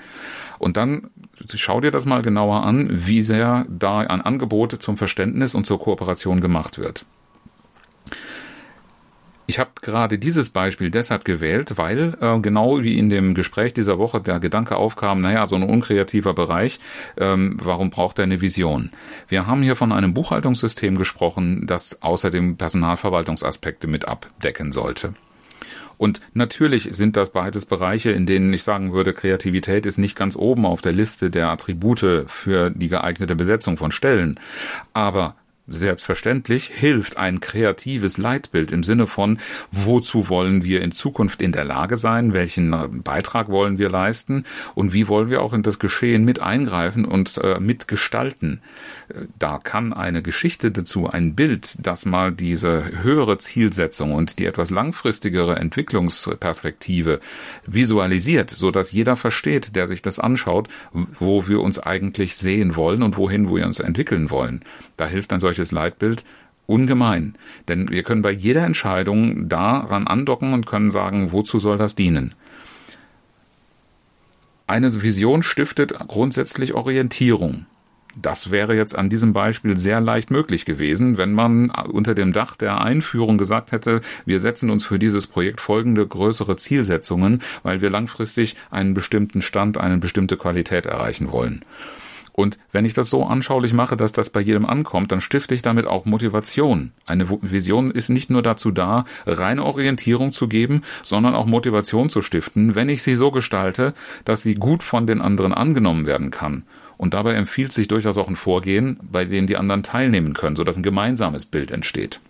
Und 0.57 0.75
dann 0.75 1.09
schau 1.53 1.79
dir 1.79 1.91
das 1.91 2.05
mal 2.05 2.21
genauer 2.21 2.63
an, 2.63 2.89
wie 2.91 3.23
sehr 3.23 3.65
da 3.69 3.99
ein 3.99 4.21
Angebot 4.21 4.81
zum 4.81 4.97
Verständnis 4.97 5.55
und 5.55 5.65
zur 5.65 5.79
Kooperation 5.79 6.41
gemacht 6.41 6.77
wird. 6.77 7.05
Ich 9.49 9.57
habe 9.57 9.71
gerade 9.81 10.19
dieses 10.19 10.51
Beispiel 10.51 10.91
deshalb 10.91 11.25
gewählt, 11.25 11.79
weil 11.79 12.15
äh, 12.21 12.39
genau 12.39 12.83
wie 12.83 12.99
in 12.99 13.09
dem 13.09 13.33
Gespräch 13.33 13.73
dieser 13.73 13.97
Woche 13.97 14.21
der 14.21 14.39
Gedanke 14.39 14.75
aufkam, 14.75 15.21
naja, 15.21 15.47
so 15.47 15.55
ein 15.55 15.63
unkreativer 15.63 16.35
Bereich, 16.35 16.79
ähm, 17.17 17.57
warum 17.59 17.89
braucht 17.89 18.19
er 18.19 18.25
eine 18.25 18.41
Vision? 18.41 18.91
Wir 19.27 19.47
haben 19.47 19.63
hier 19.63 19.75
von 19.75 19.91
einem 19.91 20.13
Buchhaltungssystem 20.13 20.99
gesprochen, 20.99 21.65
das 21.65 22.03
außerdem 22.03 22.57
Personalverwaltungsaspekte 22.57 23.87
mit 23.87 24.07
abdecken 24.07 24.71
sollte. 24.71 25.15
Und 25.97 26.21
natürlich 26.35 26.87
sind 26.91 27.17
das 27.17 27.31
beides 27.31 27.65
Bereiche, 27.65 28.11
in 28.11 28.27
denen 28.27 28.53
ich 28.53 28.61
sagen 28.61 28.93
würde, 28.93 29.13
Kreativität 29.13 29.87
ist 29.87 29.97
nicht 29.97 30.15
ganz 30.15 30.35
oben 30.35 30.67
auf 30.67 30.81
der 30.81 30.91
Liste 30.91 31.31
der 31.31 31.49
Attribute 31.49 32.25
für 32.27 32.69
die 32.69 32.87
geeignete 32.87 33.35
Besetzung 33.35 33.77
von 33.77 33.91
Stellen. 33.91 34.39
Aber 34.93 35.35
Selbstverständlich 35.69 36.71
hilft 36.73 37.17
ein 37.17 37.39
kreatives 37.39 38.17
Leitbild 38.17 38.71
im 38.71 38.83
Sinne 38.83 39.07
von, 39.07 39.39
wozu 39.71 40.29
wollen 40.29 40.63
wir 40.63 40.81
in 40.81 40.91
Zukunft 40.91 41.41
in 41.41 41.51
der 41.51 41.65
Lage 41.65 41.95
sein, 41.95 42.33
welchen 42.33 43.03
Beitrag 43.03 43.49
wollen 43.49 43.77
wir 43.77 43.89
leisten 43.89 44.45
und 44.73 44.93
wie 44.93 45.07
wollen 45.07 45.29
wir 45.29 45.41
auch 45.41 45.53
in 45.53 45.61
das 45.61 45.79
Geschehen 45.79 46.25
mit 46.25 46.39
eingreifen 46.39 47.05
und 47.05 47.37
äh, 47.37 47.59
mitgestalten. 47.59 48.61
Da 49.37 49.57
kann 49.57 49.93
eine 49.93 50.21
Geschichte 50.21 50.71
dazu, 50.71 51.07
ein 51.09 51.35
Bild, 51.35 51.77
das 51.79 52.05
mal 52.05 52.31
diese 52.31 53.03
höhere 53.03 53.37
Zielsetzung 53.37 54.13
und 54.13 54.39
die 54.39 54.45
etwas 54.45 54.69
langfristigere 54.69 55.55
Entwicklungsperspektive 55.55 57.19
visualisiert, 57.65 58.51
so 58.51 58.71
dass 58.71 58.91
jeder 58.91 59.15
versteht, 59.15 59.75
der 59.75 59.87
sich 59.87 60.01
das 60.01 60.19
anschaut, 60.19 60.67
wo 60.93 61.47
wir 61.47 61.61
uns 61.61 61.79
eigentlich 61.79 62.37
sehen 62.37 62.75
wollen 62.75 63.01
und 63.01 63.17
wohin 63.17 63.53
wir 63.53 63.65
uns 63.65 63.79
entwickeln 63.79 64.29
wollen. 64.29 64.63
Da 64.99 65.07
hilft 65.07 65.31
ein 65.31 65.39
solches 65.39 65.71
Leitbild 65.71 66.25
ungemein. 66.65 67.35
Denn 67.69 67.89
wir 67.89 68.03
können 68.03 68.21
bei 68.21 68.31
jeder 68.31 68.65
Entscheidung 68.65 69.47
daran 69.47 70.07
andocken 70.07 70.53
und 70.53 70.65
können 70.65 70.91
sagen, 70.91 71.31
wozu 71.31 71.57
soll 71.57 71.77
das 71.77 71.95
dienen? 71.95 72.35
Eine 74.67 75.01
Vision 75.01 75.41
stiftet 75.41 75.97
grundsätzlich 76.07 76.73
Orientierung. 76.73 77.65
Das 78.21 78.51
wäre 78.51 78.75
jetzt 78.75 78.97
an 78.97 79.07
diesem 79.07 79.31
Beispiel 79.31 79.77
sehr 79.77 80.01
leicht 80.01 80.31
möglich 80.31 80.65
gewesen, 80.65 81.17
wenn 81.17 81.31
man 81.31 81.69
unter 81.69 82.13
dem 82.13 82.33
Dach 82.33 82.57
der 82.57 82.81
Einführung 82.81 83.37
gesagt 83.37 83.71
hätte, 83.71 84.01
wir 84.25 84.39
setzen 84.39 84.69
uns 84.69 84.83
für 84.83 84.99
dieses 84.99 85.27
Projekt 85.27 85.61
folgende 85.61 86.05
größere 86.05 86.57
Zielsetzungen, 86.57 87.41
weil 87.63 87.81
wir 87.81 87.89
langfristig 87.89 88.57
einen 88.69 88.93
bestimmten 88.93 89.41
Stand, 89.41 89.77
eine 89.77 89.97
bestimmte 89.97 90.35
Qualität 90.35 90.85
erreichen 90.85 91.31
wollen. 91.31 91.63
Und 92.39 92.57
wenn 92.71 92.85
ich 92.85 92.93
das 92.93 93.09
so 93.09 93.25
anschaulich 93.25 93.73
mache, 93.73 93.97
dass 93.97 94.13
das 94.13 94.29
bei 94.29 94.39
jedem 94.39 94.65
ankommt, 94.65 95.11
dann 95.11 95.19
stifte 95.19 95.53
ich 95.53 95.61
damit 95.61 95.85
auch 95.85 96.05
Motivation. 96.05 96.93
Eine 97.05 97.29
Vision 97.29 97.91
ist 97.91 98.07
nicht 98.07 98.29
nur 98.29 98.41
dazu 98.41 98.71
da, 98.71 99.03
reine 99.25 99.65
Orientierung 99.65 100.31
zu 100.31 100.47
geben, 100.47 100.83
sondern 101.03 101.35
auch 101.35 101.45
Motivation 101.45 102.09
zu 102.09 102.21
stiften, 102.21 102.75
wenn 102.75 102.87
ich 102.87 103.03
sie 103.03 103.15
so 103.15 103.29
gestalte, 103.29 103.93
dass 104.23 104.41
sie 104.41 104.55
gut 104.55 104.83
von 104.83 105.05
den 105.05 105.19
anderen 105.19 105.53
angenommen 105.53 106.05
werden 106.05 106.31
kann. 106.31 106.63
Und 106.95 107.13
dabei 107.13 107.33
empfiehlt 107.33 107.73
sich 107.73 107.89
durchaus 107.89 108.17
auch 108.17 108.29
ein 108.29 108.37
Vorgehen, 108.37 109.01
bei 109.01 109.25
dem 109.25 109.45
die 109.45 109.57
anderen 109.57 109.83
teilnehmen 109.83 110.31
können, 110.33 110.55
sodass 110.55 110.77
ein 110.77 110.83
gemeinsames 110.83 111.45
Bild 111.45 111.71
entsteht. 111.71 112.21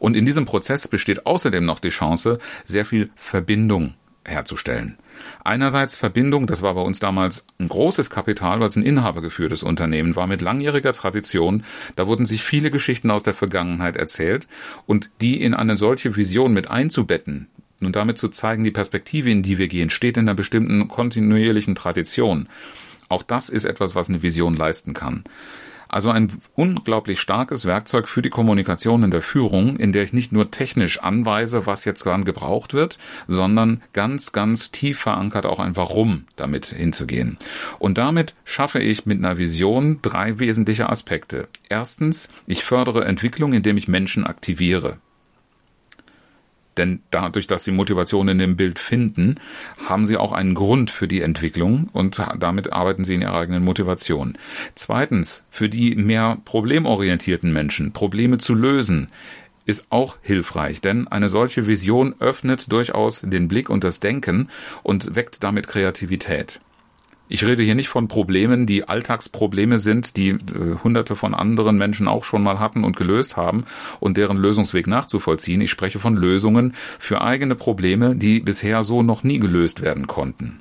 Und 0.00 0.16
in 0.16 0.26
diesem 0.26 0.44
Prozess 0.44 0.88
besteht 0.88 1.24
außerdem 1.24 1.64
noch 1.64 1.78
die 1.78 1.90
Chance, 1.90 2.40
sehr 2.64 2.84
viel 2.84 3.10
Verbindung 3.14 3.94
herzustellen. 4.28 4.96
Einerseits 5.42 5.96
Verbindung, 5.96 6.46
das 6.46 6.62
war 6.62 6.74
bei 6.74 6.80
uns 6.80 7.00
damals 7.00 7.46
ein 7.58 7.68
großes 7.68 8.10
Kapital, 8.10 8.60
weil 8.60 8.68
es 8.68 8.76
ein 8.76 8.84
inhabergeführtes 8.84 9.62
Unternehmen 9.62 10.14
war 10.14 10.26
mit 10.26 10.42
langjähriger 10.42 10.92
Tradition. 10.92 11.64
Da 11.96 12.06
wurden 12.06 12.26
sich 12.26 12.42
viele 12.42 12.70
Geschichten 12.70 13.10
aus 13.10 13.22
der 13.22 13.34
Vergangenheit 13.34 13.96
erzählt 13.96 14.46
und 14.86 15.10
die 15.20 15.42
in 15.42 15.54
eine 15.54 15.76
solche 15.76 16.16
Vision 16.16 16.52
mit 16.52 16.70
einzubetten 16.70 17.48
und 17.80 17.96
damit 17.96 18.18
zu 18.18 18.28
zeigen, 18.28 18.64
die 18.64 18.70
Perspektive, 18.70 19.30
in 19.30 19.42
die 19.42 19.58
wir 19.58 19.68
gehen, 19.68 19.90
steht 19.90 20.16
in 20.16 20.28
einer 20.28 20.34
bestimmten 20.34 20.88
kontinuierlichen 20.88 21.74
Tradition. 21.74 22.48
Auch 23.08 23.22
das 23.22 23.48
ist 23.48 23.64
etwas, 23.64 23.94
was 23.94 24.08
eine 24.08 24.22
Vision 24.22 24.54
leisten 24.54 24.94
kann. 24.94 25.24
Also 25.88 26.10
ein 26.10 26.32
unglaublich 26.54 27.20
starkes 27.20 27.64
Werkzeug 27.64 28.08
für 28.08 28.22
die 28.22 28.30
Kommunikation 28.30 29.02
in 29.02 29.10
der 29.10 29.22
Führung, 29.22 29.76
in 29.76 29.92
der 29.92 30.02
ich 30.02 30.12
nicht 30.12 30.32
nur 30.32 30.50
technisch 30.50 31.00
anweise, 31.00 31.66
was 31.66 31.84
jetzt 31.84 32.04
dran 32.04 32.24
gebraucht 32.24 32.74
wird, 32.74 32.98
sondern 33.26 33.82
ganz, 33.92 34.32
ganz 34.32 34.70
tief 34.70 34.98
verankert 35.00 35.46
auch 35.46 35.58
ein 35.58 35.76
Warum 35.76 36.24
damit 36.36 36.66
hinzugehen. 36.66 37.38
Und 37.78 37.98
damit 37.98 38.34
schaffe 38.44 38.80
ich 38.80 39.06
mit 39.06 39.18
einer 39.18 39.38
Vision 39.38 40.00
drei 40.02 40.38
wesentliche 40.38 40.88
Aspekte. 40.90 41.48
Erstens, 41.68 42.28
ich 42.46 42.64
fördere 42.64 43.04
Entwicklung, 43.04 43.52
indem 43.52 43.76
ich 43.76 43.88
Menschen 43.88 44.26
aktiviere. 44.26 44.98
Denn 46.78 47.00
dadurch, 47.10 47.46
dass 47.46 47.64
sie 47.64 47.72
Motivation 47.72 48.28
in 48.28 48.38
dem 48.38 48.56
Bild 48.56 48.78
finden, 48.78 49.34
haben 49.86 50.06
sie 50.06 50.16
auch 50.16 50.32
einen 50.32 50.54
Grund 50.54 50.90
für 50.90 51.08
die 51.08 51.20
Entwicklung 51.20 51.90
und 51.92 52.22
damit 52.38 52.72
arbeiten 52.72 53.04
sie 53.04 53.14
in 53.14 53.22
ihrer 53.22 53.34
eigenen 53.34 53.64
Motivation. 53.64 54.38
Zweitens, 54.74 55.44
für 55.50 55.68
die 55.68 55.94
mehr 55.96 56.38
problemorientierten 56.44 57.52
Menschen, 57.52 57.92
Probleme 57.92 58.38
zu 58.38 58.54
lösen, 58.54 59.08
ist 59.66 59.88
auch 59.90 60.16
hilfreich, 60.22 60.80
denn 60.80 61.08
eine 61.08 61.28
solche 61.28 61.66
Vision 61.66 62.14
öffnet 62.20 62.72
durchaus 62.72 63.20
den 63.20 63.48
Blick 63.48 63.68
und 63.68 63.84
das 63.84 64.00
Denken 64.00 64.48
und 64.82 65.14
weckt 65.14 65.44
damit 65.44 65.68
Kreativität. 65.68 66.60
Ich 67.28 67.46
rede 67.46 67.62
hier 67.62 67.74
nicht 67.74 67.88
von 67.88 68.08
Problemen, 68.08 68.66
die 68.66 68.88
Alltagsprobleme 68.88 69.78
sind, 69.78 70.16
die 70.16 70.30
äh, 70.30 70.38
hunderte 70.82 71.14
von 71.14 71.34
anderen 71.34 71.76
Menschen 71.76 72.08
auch 72.08 72.24
schon 72.24 72.42
mal 72.42 72.58
hatten 72.58 72.84
und 72.84 72.96
gelöst 72.96 73.36
haben 73.36 73.64
und 74.00 74.16
deren 74.16 74.38
Lösungsweg 74.38 74.86
nachzuvollziehen. 74.86 75.60
Ich 75.60 75.70
spreche 75.70 75.98
von 75.98 76.16
Lösungen 76.16 76.74
für 76.98 77.20
eigene 77.20 77.54
Probleme, 77.54 78.16
die 78.16 78.40
bisher 78.40 78.82
so 78.82 79.02
noch 79.02 79.22
nie 79.22 79.38
gelöst 79.38 79.82
werden 79.82 80.06
konnten. 80.06 80.60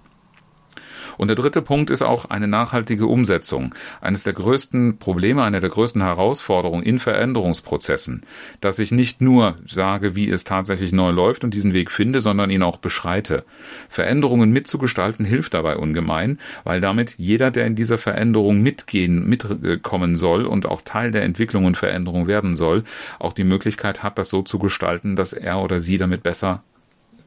Und 1.18 1.28
der 1.30 1.36
dritte 1.36 1.62
Punkt 1.62 1.90
ist 1.90 2.02
auch 2.02 2.26
eine 2.26 2.48
nachhaltige 2.48 3.08
Umsetzung. 3.08 3.74
Eines 4.02 4.24
der 4.24 4.34
größten 4.34 4.98
Probleme, 4.98 5.44
eine 5.44 5.60
der 5.60 5.70
größten 5.70 6.02
Herausforderungen 6.02 6.84
in 6.84 7.00
Veränderungsprozessen, 7.00 8.24
dass 8.62 8.80
ich 8.80 8.92
nicht 8.92 9.22
nur 9.22 9.58
sage, 9.68 10.16
wie 10.16 10.30
es 10.30 10.44
tatsächlich 10.44 10.92
neu 10.92 11.12
läuft 11.12 11.44
und 11.44 11.54
diesen 11.54 11.74
Weg 11.74 11.92
finde, 11.92 12.22
sondern 12.22 12.50
ihn 12.50 12.64
auch 12.64 12.78
beschreite. 12.78 13.44
Veränderungen 13.90 14.52
mitzugestalten 14.52 15.26
hilft 15.26 15.54
dabei 15.54 15.78
ungemein, 15.78 16.40
weil 16.64 16.82
damit 16.82 17.16
jeder, 17.18 17.52
der 17.52 17.66
in 17.66 17.76
dieser 17.76 17.98
Veränderung 17.98 18.62
mitgehen, 18.62 19.28
mitkommen 19.28 20.16
soll 20.16 20.46
und 20.46 20.66
auch 20.66 20.82
Teil 20.82 21.12
der 21.12 21.24
Entwicklung 21.24 21.66
und 21.66 21.78
Veränderung 21.78 22.28
werden 22.28 22.56
soll, 22.56 22.84
auch 23.20 23.34
die 23.34 23.44
Möglichkeit 23.44 24.04
hat, 24.04 24.18
das 24.18 24.30
so 24.30 24.42
zu 24.42 24.60
gestalten, 24.60 25.16
dass 25.16 25.34
er 25.34 25.60
oder 25.60 25.80
sie 25.80 25.98
damit 25.98 26.24
besser 26.24 26.64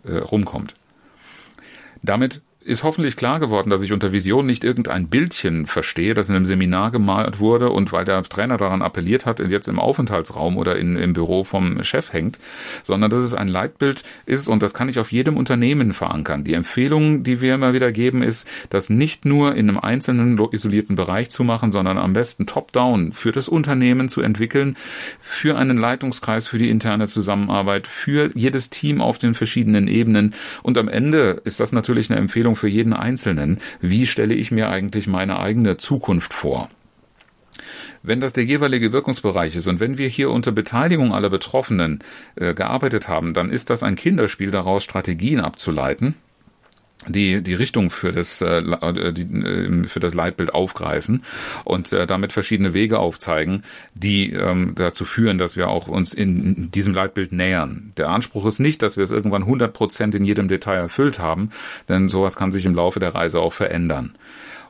äh, 0.04 0.18
rumkommt. 0.18 0.74
Damit 2.02 2.40
ist 2.62 2.84
hoffentlich 2.84 3.16
klar 3.16 3.40
geworden, 3.40 3.70
dass 3.70 3.80
ich 3.80 3.92
unter 3.92 4.12
Vision 4.12 4.44
nicht 4.44 4.64
irgendein 4.64 5.08
Bildchen 5.08 5.64
verstehe, 5.64 6.12
das 6.12 6.28
in 6.28 6.36
einem 6.36 6.44
Seminar 6.44 6.90
gemalt 6.90 7.40
wurde 7.40 7.70
und 7.70 7.90
weil 7.90 8.04
der 8.04 8.22
Trainer 8.22 8.58
daran 8.58 8.82
appelliert 8.82 9.24
hat, 9.24 9.40
jetzt 9.40 9.66
im 9.66 9.78
Aufenthaltsraum 9.78 10.58
oder 10.58 10.76
in, 10.76 10.96
im 10.96 11.14
Büro 11.14 11.42
vom 11.42 11.82
Chef 11.84 12.12
hängt, 12.12 12.38
sondern 12.82 13.10
dass 13.10 13.22
es 13.22 13.32
ein 13.32 13.48
Leitbild 13.48 14.04
ist 14.26 14.46
und 14.46 14.62
das 14.62 14.74
kann 14.74 14.90
ich 14.90 14.98
auf 14.98 15.10
jedem 15.10 15.38
Unternehmen 15.38 15.94
verankern. 15.94 16.44
Die 16.44 16.52
Empfehlung, 16.52 17.22
die 17.22 17.40
wir 17.40 17.54
immer 17.54 17.72
wieder 17.72 17.92
geben, 17.92 18.22
ist, 18.22 18.46
das 18.68 18.90
nicht 18.90 19.24
nur 19.24 19.54
in 19.54 19.70
einem 19.70 19.78
einzelnen 19.78 20.38
isolierten 20.52 20.96
Bereich 20.96 21.30
zu 21.30 21.44
machen, 21.44 21.72
sondern 21.72 21.96
am 21.96 22.12
besten 22.12 22.44
top-down 22.44 23.14
für 23.14 23.32
das 23.32 23.48
Unternehmen 23.48 24.10
zu 24.10 24.20
entwickeln, 24.20 24.76
für 25.20 25.56
einen 25.56 25.78
Leitungskreis, 25.78 26.46
für 26.46 26.58
die 26.58 26.68
interne 26.68 27.08
Zusammenarbeit, 27.08 27.86
für 27.86 28.30
jedes 28.34 28.68
Team 28.68 29.00
auf 29.00 29.18
den 29.18 29.32
verschiedenen 29.32 29.88
Ebenen 29.88 30.34
und 30.62 30.76
am 30.76 30.88
Ende 30.88 31.40
ist 31.44 31.58
das 31.58 31.72
natürlich 31.72 32.10
eine 32.10 32.20
Empfehlung 32.20 32.49
Empfehlung 32.50 32.56
für 32.56 32.68
jeden 32.68 32.92
Einzelnen. 32.92 33.58
Wie 33.80 34.06
stelle 34.06 34.34
ich 34.34 34.50
mir 34.50 34.68
eigentlich 34.68 35.06
meine 35.06 35.38
eigene 35.38 35.76
Zukunft 35.76 36.32
vor? 36.32 36.68
Wenn 38.02 38.20
das 38.20 38.32
der 38.32 38.44
jeweilige 38.44 38.92
Wirkungsbereich 38.92 39.56
ist 39.56 39.68
und 39.68 39.78
wenn 39.78 39.98
wir 39.98 40.08
hier 40.08 40.30
unter 40.30 40.52
Beteiligung 40.52 41.12
aller 41.12 41.28
Betroffenen 41.28 42.02
äh, 42.36 42.54
gearbeitet 42.54 43.08
haben, 43.08 43.34
dann 43.34 43.50
ist 43.50 43.68
das 43.68 43.82
ein 43.82 43.94
Kinderspiel 43.94 44.50
daraus, 44.50 44.84
Strategien 44.84 45.40
abzuleiten 45.40 46.14
die 47.08 47.42
die 47.42 47.54
Richtung 47.54 47.90
für 47.90 48.12
das 48.12 48.42
äh, 48.42 48.58
äh 48.58 49.08
äh, 49.08 49.88
für 49.88 50.00
das 50.00 50.14
Leitbild 50.14 50.54
aufgreifen 50.54 51.22
und 51.64 51.92
damit 51.92 52.32
verschiedene 52.32 52.74
Wege 52.74 52.98
aufzeigen, 52.98 53.62
die 53.94 54.32
ähm, 54.32 54.74
dazu 54.76 55.04
führen, 55.04 55.38
dass 55.38 55.56
wir 55.56 55.68
auch 55.68 55.88
uns 55.88 56.12
in 56.12 56.70
diesem 56.70 56.94
Leitbild 56.94 57.32
nähern. 57.32 57.92
Der 57.96 58.08
Anspruch 58.08 58.46
ist 58.46 58.58
nicht, 58.58 58.82
dass 58.82 58.96
wir 58.96 59.04
es 59.04 59.12
irgendwann 59.12 59.42
100 59.42 59.72
Prozent 59.72 60.14
in 60.14 60.24
jedem 60.24 60.48
Detail 60.48 60.76
erfüllt 60.76 61.18
haben, 61.18 61.50
denn 61.88 62.08
sowas 62.08 62.36
kann 62.36 62.52
sich 62.52 62.66
im 62.66 62.74
Laufe 62.74 63.00
der 63.00 63.14
Reise 63.14 63.40
auch 63.40 63.52
verändern. 63.52 64.14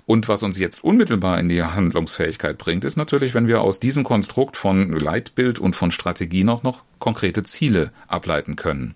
Und 0.06 0.28
was 0.28 0.42
uns 0.42 0.58
jetzt 0.58 0.82
unmittelbar 0.82 1.38
in 1.38 1.48
die 1.48 1.62
Handlungsfähigkeit 1.62 2.58
bringt, 2.58 2.84
ist 2.84 2.96
natürlich, 2.96 3.34
wenn 3.34 3.46
wir 3.46 3.60
aus 3.60 3.80
diesem 3.80 4.04
Konstrukt 4.04 4.56
von 4.56 4.92
Leitbild 4.92 5.58
und 5.58 5.76
von 5.76 5.90
Strategien 5.90 6.48
auch 6.48 6.62
noch 6.62 6.82
konkrete 7.00 7.42
Ziele 7.42 7.90
ableiten 8.06 8.54
können. 8.54 8.94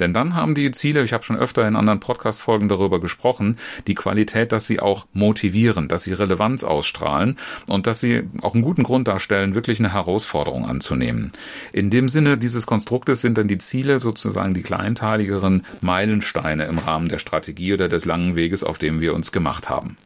Denn 0.00 0.12
dann 0.12 0.34
haben 0.34 0.54
die 0.54 0.72
Ziele, 0.72 1.04
ich 1.04 1.12
habe 1.12 1.22
schon 1.22 1.36
öfter 1.36 1.68
in 1.68 1.76
anderen 1.76 2.00
Podcast-Folgen 2.00 2.68
darüber 2.68 2.98
gesprochen, 2.98 3.58
die 3.86 3.94
Qualität, 3.94 4.50
dass 4.50 4.66
sie 4.66 4.80
auch 4.80 5.06
motivieren, 5.12 5.86
dass 5.86 6.04
sie 6.04 6.14
Relevanz 6.14 6.64
ausstrahlen 6.64 7.36
und 7.68 7.86
dass 7.86 8.00
sie 8.00 8.24
auch 8.40 8.54
einen 8.54 8.64
guten 8.64 8.82
Grund 8.82 9.06
darstellen, 9.06 9.54
wirklich 9.54 9.78
eine 9.78 9.92
Herausforderung 9.92 10.66
anzunehmen. 10.66 11.32
In 11.72 11.90
dem 11.90 12.08
Sinne 12.08 12.38
dieses 12.38 12.66
Konstruktes 12.66 13.20
sind 13.20 13.38
dann 13.38 13.48
die 13.48 13.58
Ziele 13.58 13.98
sozusagen 13.98 14.54
die 14.54 14.62
kleinteiligeren 14.62 15.64
Meilensteine 15.80 16.64
im 16.64 16.78
Rahmen 16.78 17.08
der 17.08 17.18
Strategie 17.18 17.74
oder 17.74 17.88
des 17.88 18.04
langen 18.04 18.34
Weges, 18.34 18.64
auf 18.64 18.78
dem 18.78 19.00
wir 19.00 19.14
uns 19.14 19.30
gemacht 19.30 19.68
haben. 19.68 19.96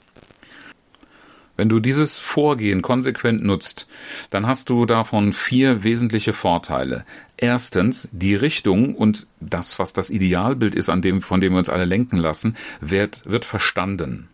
Wenn 1.57 1.69
du 1.69 1.81
dieses 1.81 2.19
Vorgehen 2.19 2.83
konsequent 2.83 3.43
nutzt, 3.43 3.89
dann 4.31 4.47
hast 4.47 4.69
du 4.69 4.85
davon 4.85 5.33
vier 5.33 5.83
wesentliche 5.83 6.33
Vorteile. 6.33 7.05
Erstens, 7.37 8.09
die 8.13 8.35
Richtung 8.35 8.95
und 8.95 9.27
das, 9.41 9.79
was 9.79 9.93
das 9.93 10.11
Idealbild 10.11 10.75
ist, 10.75 10.89
an 10.89 11.03
dem, 11.03 11.23
von 11.23 11.41
dem 11.41 11.53
wir 11.53 11.59
uns 11.59 11.69
alle 11.69 11.85
lenken 11.85 12.17
lassen, 12.17 12.57
wird, 12.81 13.23
wird 13.25 13.45
verstanden. 13.45 14.29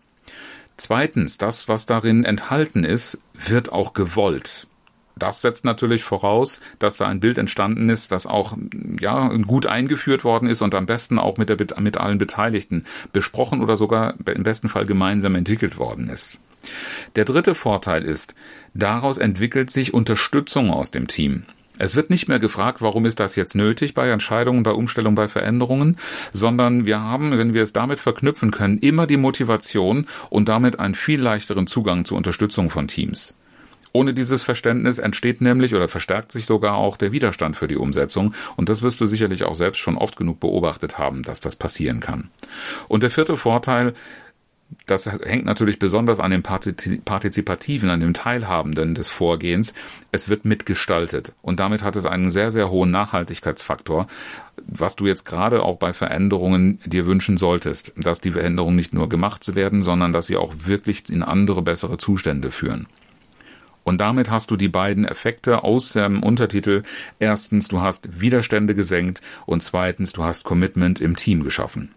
Zweitens, 0.77 1.37
das, 1.37 1.67
was 1.67 1.85
darin 1.85 2.25
enthalten 2.25 2.83
ist, 2.83 3.21
wird 3.33 3.71
auch 3.71 3.93
gewollt. 3.93 4.67
Das 5.15 5.41
setzt 5.41 5.63
natürlich 5.63 6.03
voraus, 6.03 6.59
dass 6.79 6.97
da 6.97 7.07
ein 7.07 7.19
Bild 7.19 7.37
entstanden 7.37 7.89
ist, 7.89 8.11
das 8.11 8.25
auch 8.25 8.57
ja 8.99 9.27
gut 9.27 9.67
eingeführt 9.67 10.23
worden 10.23 10.49
ist 10.49 10.61
und 10.61 10.73
am 10.73 10.85
besten 10.85 11.19
auch 11.19 11.37
mit, 11.37 11.49
der, 11.49 11.57
mit 11.79 11.97
allen 11.97 12.17
Beteiligten 12.17 12.85
besprochen 13.11 13.61
oder 13.61 13.77
sogar 13.77 14.15
im 14.25 14.43
besten 14.43 14.69
Fall 14.69 14.85
gemeinsam 14.85 15.35
entwickelt 15.35 15.77
worden 15.77 16.09
ist. 16.09 16.39
Der 17.15 17.25
dritte 17.25 17.55
Vorteil 17.55 18.03
ist, 18.03 18.35
daraus 18.73 19.17
entwickelt 19.17 19.69
sich 19.69 19.93
Unterstützung 19.93 20.71
aus 20.71 20.91
dem 20.91 21.07
Team. 21.07 21.43
Es 21.79 21.95
wird 21.95 22.09
nicht 22.09 22.27
mehr 22.27 22.39
gefragt, 22.39 22.81
warum 22.81 23.05
ist 23.05 23.19
das 23.19 23.35
jetzt 23.35 23.55
nötig 23.55 23.93
bei 23.93 24.09
Entscheidungen, 24.09 24.63
bei 24.63 24.71
Umstellungen, 24.71 25.15
bei 25.15 25.27
Veränderungen, 25.27 25.97
sondern 26.31 26.85
wir 26.85 27.01
haben, 27.01 27.37
wenn 27.37 27.53
wir 27.53 27.63
es 27.63 27.73
damit 27.73 27.99
verknüpfen 27.99 28.51
können, 28.51 28.77
immer 28.77 29.07
die 29.07 29.17
Motivation 29.17 30.05
und 30.29 30.49
damit 30.49 30.79
einen 30.79 30.95
viel 30.95 31.19
leichteren 31.19 31.65
Zugang 31.65 32.05
zur 32.05 32.17
Unterstützung 32.17 32.69
von 32.69 32.87
Teams. 32.87 33.37
Ohne 33.93 34.15
dieses 34.15 34.43
Verständnis 34.43 34.97
entsteht 34.97 35.39
nämlich 35.39 35.75
oder 35.75 35.87
verstärkt 35.87 36.31
sich 36.31 36.47
sogar 36.47 36.75
auch 36.75 36.97
der 36.97 37.11
Widerstand 37.11 37.55
für 37.55 37.67
die 37.67 37.77
Umsetzung. 37.77 38.33
Und 38.55 38.67
das 38.69 38.81
wirst 38.81 38.99
du 38.99 39.05
sicherlich 39.05 39.43
auch 39.43 39.53
selbst 39.53 39.77
schon 39.77 39.97
oft 39.97 40.17
genug 40.17 40.39
beobachtet 40.39 40.97
haben, 40.97 41.21
dass 41.21 41.41
das 41.41 41.55
passieren 41.55 41.99
kann. 41.99 42.31
Und 42.87 43.03
der 43.03 43.11
vierte 43.11 43.37
Vorteil, 43.37 43.93
das 44.87 45.05
hängt 45.05 45.45
natürlich 45.45 45.77
besonders 45.77 46.19
an 46.19 46.31
dem 46.31 46.41
Partizipativen, 46.41 47.91
an 47.91 47.99
dem 47.99 48.15
Teilhabenden 48.15 48.95
des 48.95 49.09
Vorgehens. 49.09 49.75
Es 50.11 50.27
wird 50.27 50.45
mitgestaltet. 50.45 51.33
Und 51.43 51.59
damit 51.59 51.83
hat 51.83 51.95
es 51.95 52.07
einen 52.07 52.31
sehr, 52.31 52.49
sehr 52.49 52.71
hohen 52.71 52.89
Nachhaltigkeitsfaktor, 52.89 54.07
was 54.65 54.95
du 54.95 55.05
jetzt 55.05 55.25
gerade 55.25 55.61
auch 55.61 55.77
bei 55.77 55.93
Veränderungen 55.93 56.79
dir 56.85 57.05
wünschen 57.05 57.37
solltest, 57.37 57.93
dass 57.95 58.21
die 58.21 58.31
Veränderungen 58.31 58.75
nicht 58.75 58.93
nur 58.93 59.07
gemacht 59.07 59.53
werden, 59.53 59.83
sondern 59.83 60.13
dass 60.13 60.25
sie 60.25 60.37
auch 60.37 60.53
wirklich 60.65 61.09
in 61.11 61.21
andere, 61.21 61.61
bessere 61.61 61.97
Zustände 61.97 62.49
führen. 62.49 62.87
Und 63.83 63.99
damit 63.99 64.29
hast 64.29 64.49
du 64.51 64.55
die 64.55 64.69
beiden 64.69 65.05
Effekte 65.05 65.63
aus 65.63 65.91
dem 65.91 66.23
Untertitel. 66.23 66.83
Erstens, 67.19 67.67
du 67.67 67.81
hast 67.81 68.21
Widerstände 68.21 68.75
gesenkt 68.75 69.21
und 69.45 69.61
zweitens, 69.61 70.13
du 70.13 70.23
hast 70.23 70.43
Commitment 70.43 71.01
im 71.01 71.15
Team 71.15 71.43
geschaffen. 71.43 71.91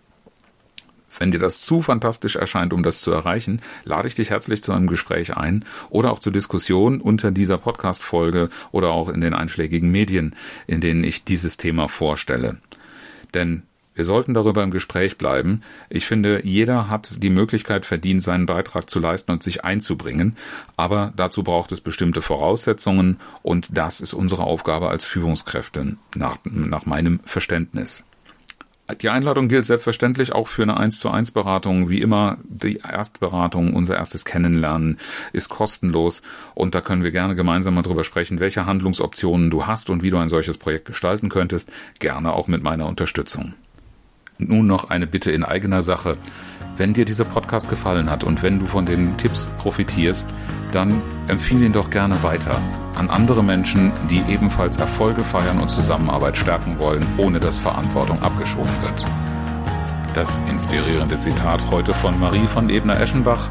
Wenn 1.18 1.30
dir 1.30 1.38
das 1.38 1.62
zu 1.62 1.80
fantastisch 1.80 2.36
erscheint, 2.36 2.72
um 2.72 2.82
das 2.82 3.00
zu 3.00 3.10
erreichen, 3.10 3.62
lade 3.84 4.08
ich 4.08 4.14
dich 4.14 4.30
herzlich 4.30 4.62
zu 4.62 4.72
einem 4.72 4.86
Gespräch 4.86 5.36
ein 5.36 5.64
oder 5.88 6.12
auch 6.12 6.18
zur 6.18 6.32
Diskussion 6.32 7.00
unter 7.00 7.30
dieser 7.30 7.58
Podcast-Folge 7.58 8.50
oder 8.70 8.90
auch 8.90 9.08
in 9.08 9.20
den 9.20 9.32
einschlägigen 9.32 9.90
Medien, 9.90 10.36
in 10.66 10.80
denen 10.80 11.04
ich 11.04 11.24
dieses 11.24 11.56
Thema 11.56 11.88
vorstelle. 11.88 12.58
Denn 13.32 13.62
wir 13.96 14.04
sollten 14.04 14.34
darüber 14.34 14.62
im 14.62 14.70
Gespräch 14.70 15.18
bleiben. 15.18 15.62
Ich 15.88 16.06
finde, 16.06 16.44
jeder 16.44 16.88
hat 16.88 17.22
die 17.22 17.30
Möglichkeit 17.30 17.86
verdient, 17.86 18.22
seinen 18.22 18.46
Beitrag 18.46 18.88
zu 18.88 19.00
leisten 19.00 19.32
und 19.32 19.42
sich 19.42 19.64
einzubringen. 19.64 20.36
Aber 20.76 21.12
dazu 21.16 21.42
braucht 21.42 21.72
es 21.72 21.80
bestimmte 21.80 22.20
Voraussetzungen 22.22 23.18
und 23.42 23.76
das 23.76 24.02
ist 24.02 24.12
unsere 24.12 24.44
Aufgabe 24.44 24.90
als 24.90 25.06
Führungskräfte 25.06 25.96
nach, 26.14 26.36
nach 26.44 26.84
meinem 26.84 27.20
Verständnis. 27.24 28.04
Die 29.00 29.08
Einladung 29.08 29.48
gilt 29.48 29.66
selbstverständlich 29.66 30.32
auch 30.32 30.46
für 30.46 30.62
eine 30.62 30.76
1 30.76 31.00
zu 31.00 31.10
1 31.10 31.32
Beratung. 31.32 31.88
Wie 31.88 32.00
immer, 32.00 32.38
die 32.44 32.76
Erstberatung, 32.76 33.74
unser 33.74 33.96
erstes 33.96 34.24
Kennenlernen 34.24 34.98
ist 35.32 35.48
kostenlos 35.48 36.22
und 36.54 36.76
da 36.76 36.80
können 36.80 37.02
wir 37.02 37.10
gerne 37.10 37.34
gemeinsam 37.34 37.74
mal 37.74 37.82
drüber 37.82 38.04
sprechen, 38.04 38.38
welche 38.38 38.64
Handlungsoptionen 38.66 39.50
du 39.50 39.66
hast 39.66 39.90
und 39.90 40.04
wie 40.04 40.10
du 40.10 40.18
ein 40.18 40.28
solches 40.28 40.58
Projekt 40.58 40.84
gestalten 40.84 41.30
könntest. 41.30 41.72
Gerne 41.98 42.32
auch 42.32 42.46
mit 42.46 42.62
meiner 42.62 42.86
Unterstützung. 42.86 43.54
Nun 44.38 44.66
noch 44.66 44.90
eine 44.90 45.06
Bitte 45.06 45.30
in 45.30 45.44
eigener 45.44 45.80
Sache. 45.82 46.18
Wenn 46.76 46.92
dir 46.92 47.06
dieser 47.06 47.24
Podcast 47.24 47.70
gefallen 47.70 48.10
hat 48.10 48.22
und 48.22 48.42
wenn 48.42 48.58
du 48.58 48.66
von 48.66 48.84
den 48.84 49.16
Tipps 49.16 49.48
profitierst, 49.58 50.28
dann 50.72 51.00
empfehle 51.26 51.64
ihn 51.64 51.72
doch 51.72 51.88
gerne 51.88 52.22
weiter 52.22 52.60
an 52.96 53.08
andere 53.08 53.42
Menschen, 53.42 53.92
die 54.10 54.20
ebenfalls 54.28 54.78
Erfolge 54.78 55.24
feiern 55.24 55.58
und 55.58 55.70
Zusammenarbeit 55.70 56.36
stärken 56.36 56.78
wollen, 56.78 57.04
ohne 57.16 57.40
dass 57.40 57.58
Verantwortung 57.58 58.20
abgeschoben 58.22 58.72
wird. 58.82 59.04
Das 60.14 60.40
inspirierende 60.50 61.18
Zitat 61.18 61.70
heute 61.70 61.92
von 61.92 62.18
Marie 62.18 62.46
von 62.46 62.70
Ebner-Eschenbach. 62.70 63.50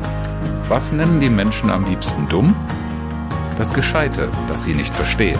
Was 0.68 0.92
nennen 0.92 1.20
die 1.20 1.30
Menschen 1.30 1.70
am 1.70 1.86
liebsten 1.86 2.28
dumm? 2.28 2.56
Das 3.58 3.74
Gescheite, 3.74 4.30
das 4.48 4.64
sie 4.64 4.74
nicht 4.74 4.94
verstehen. 4.94 5.40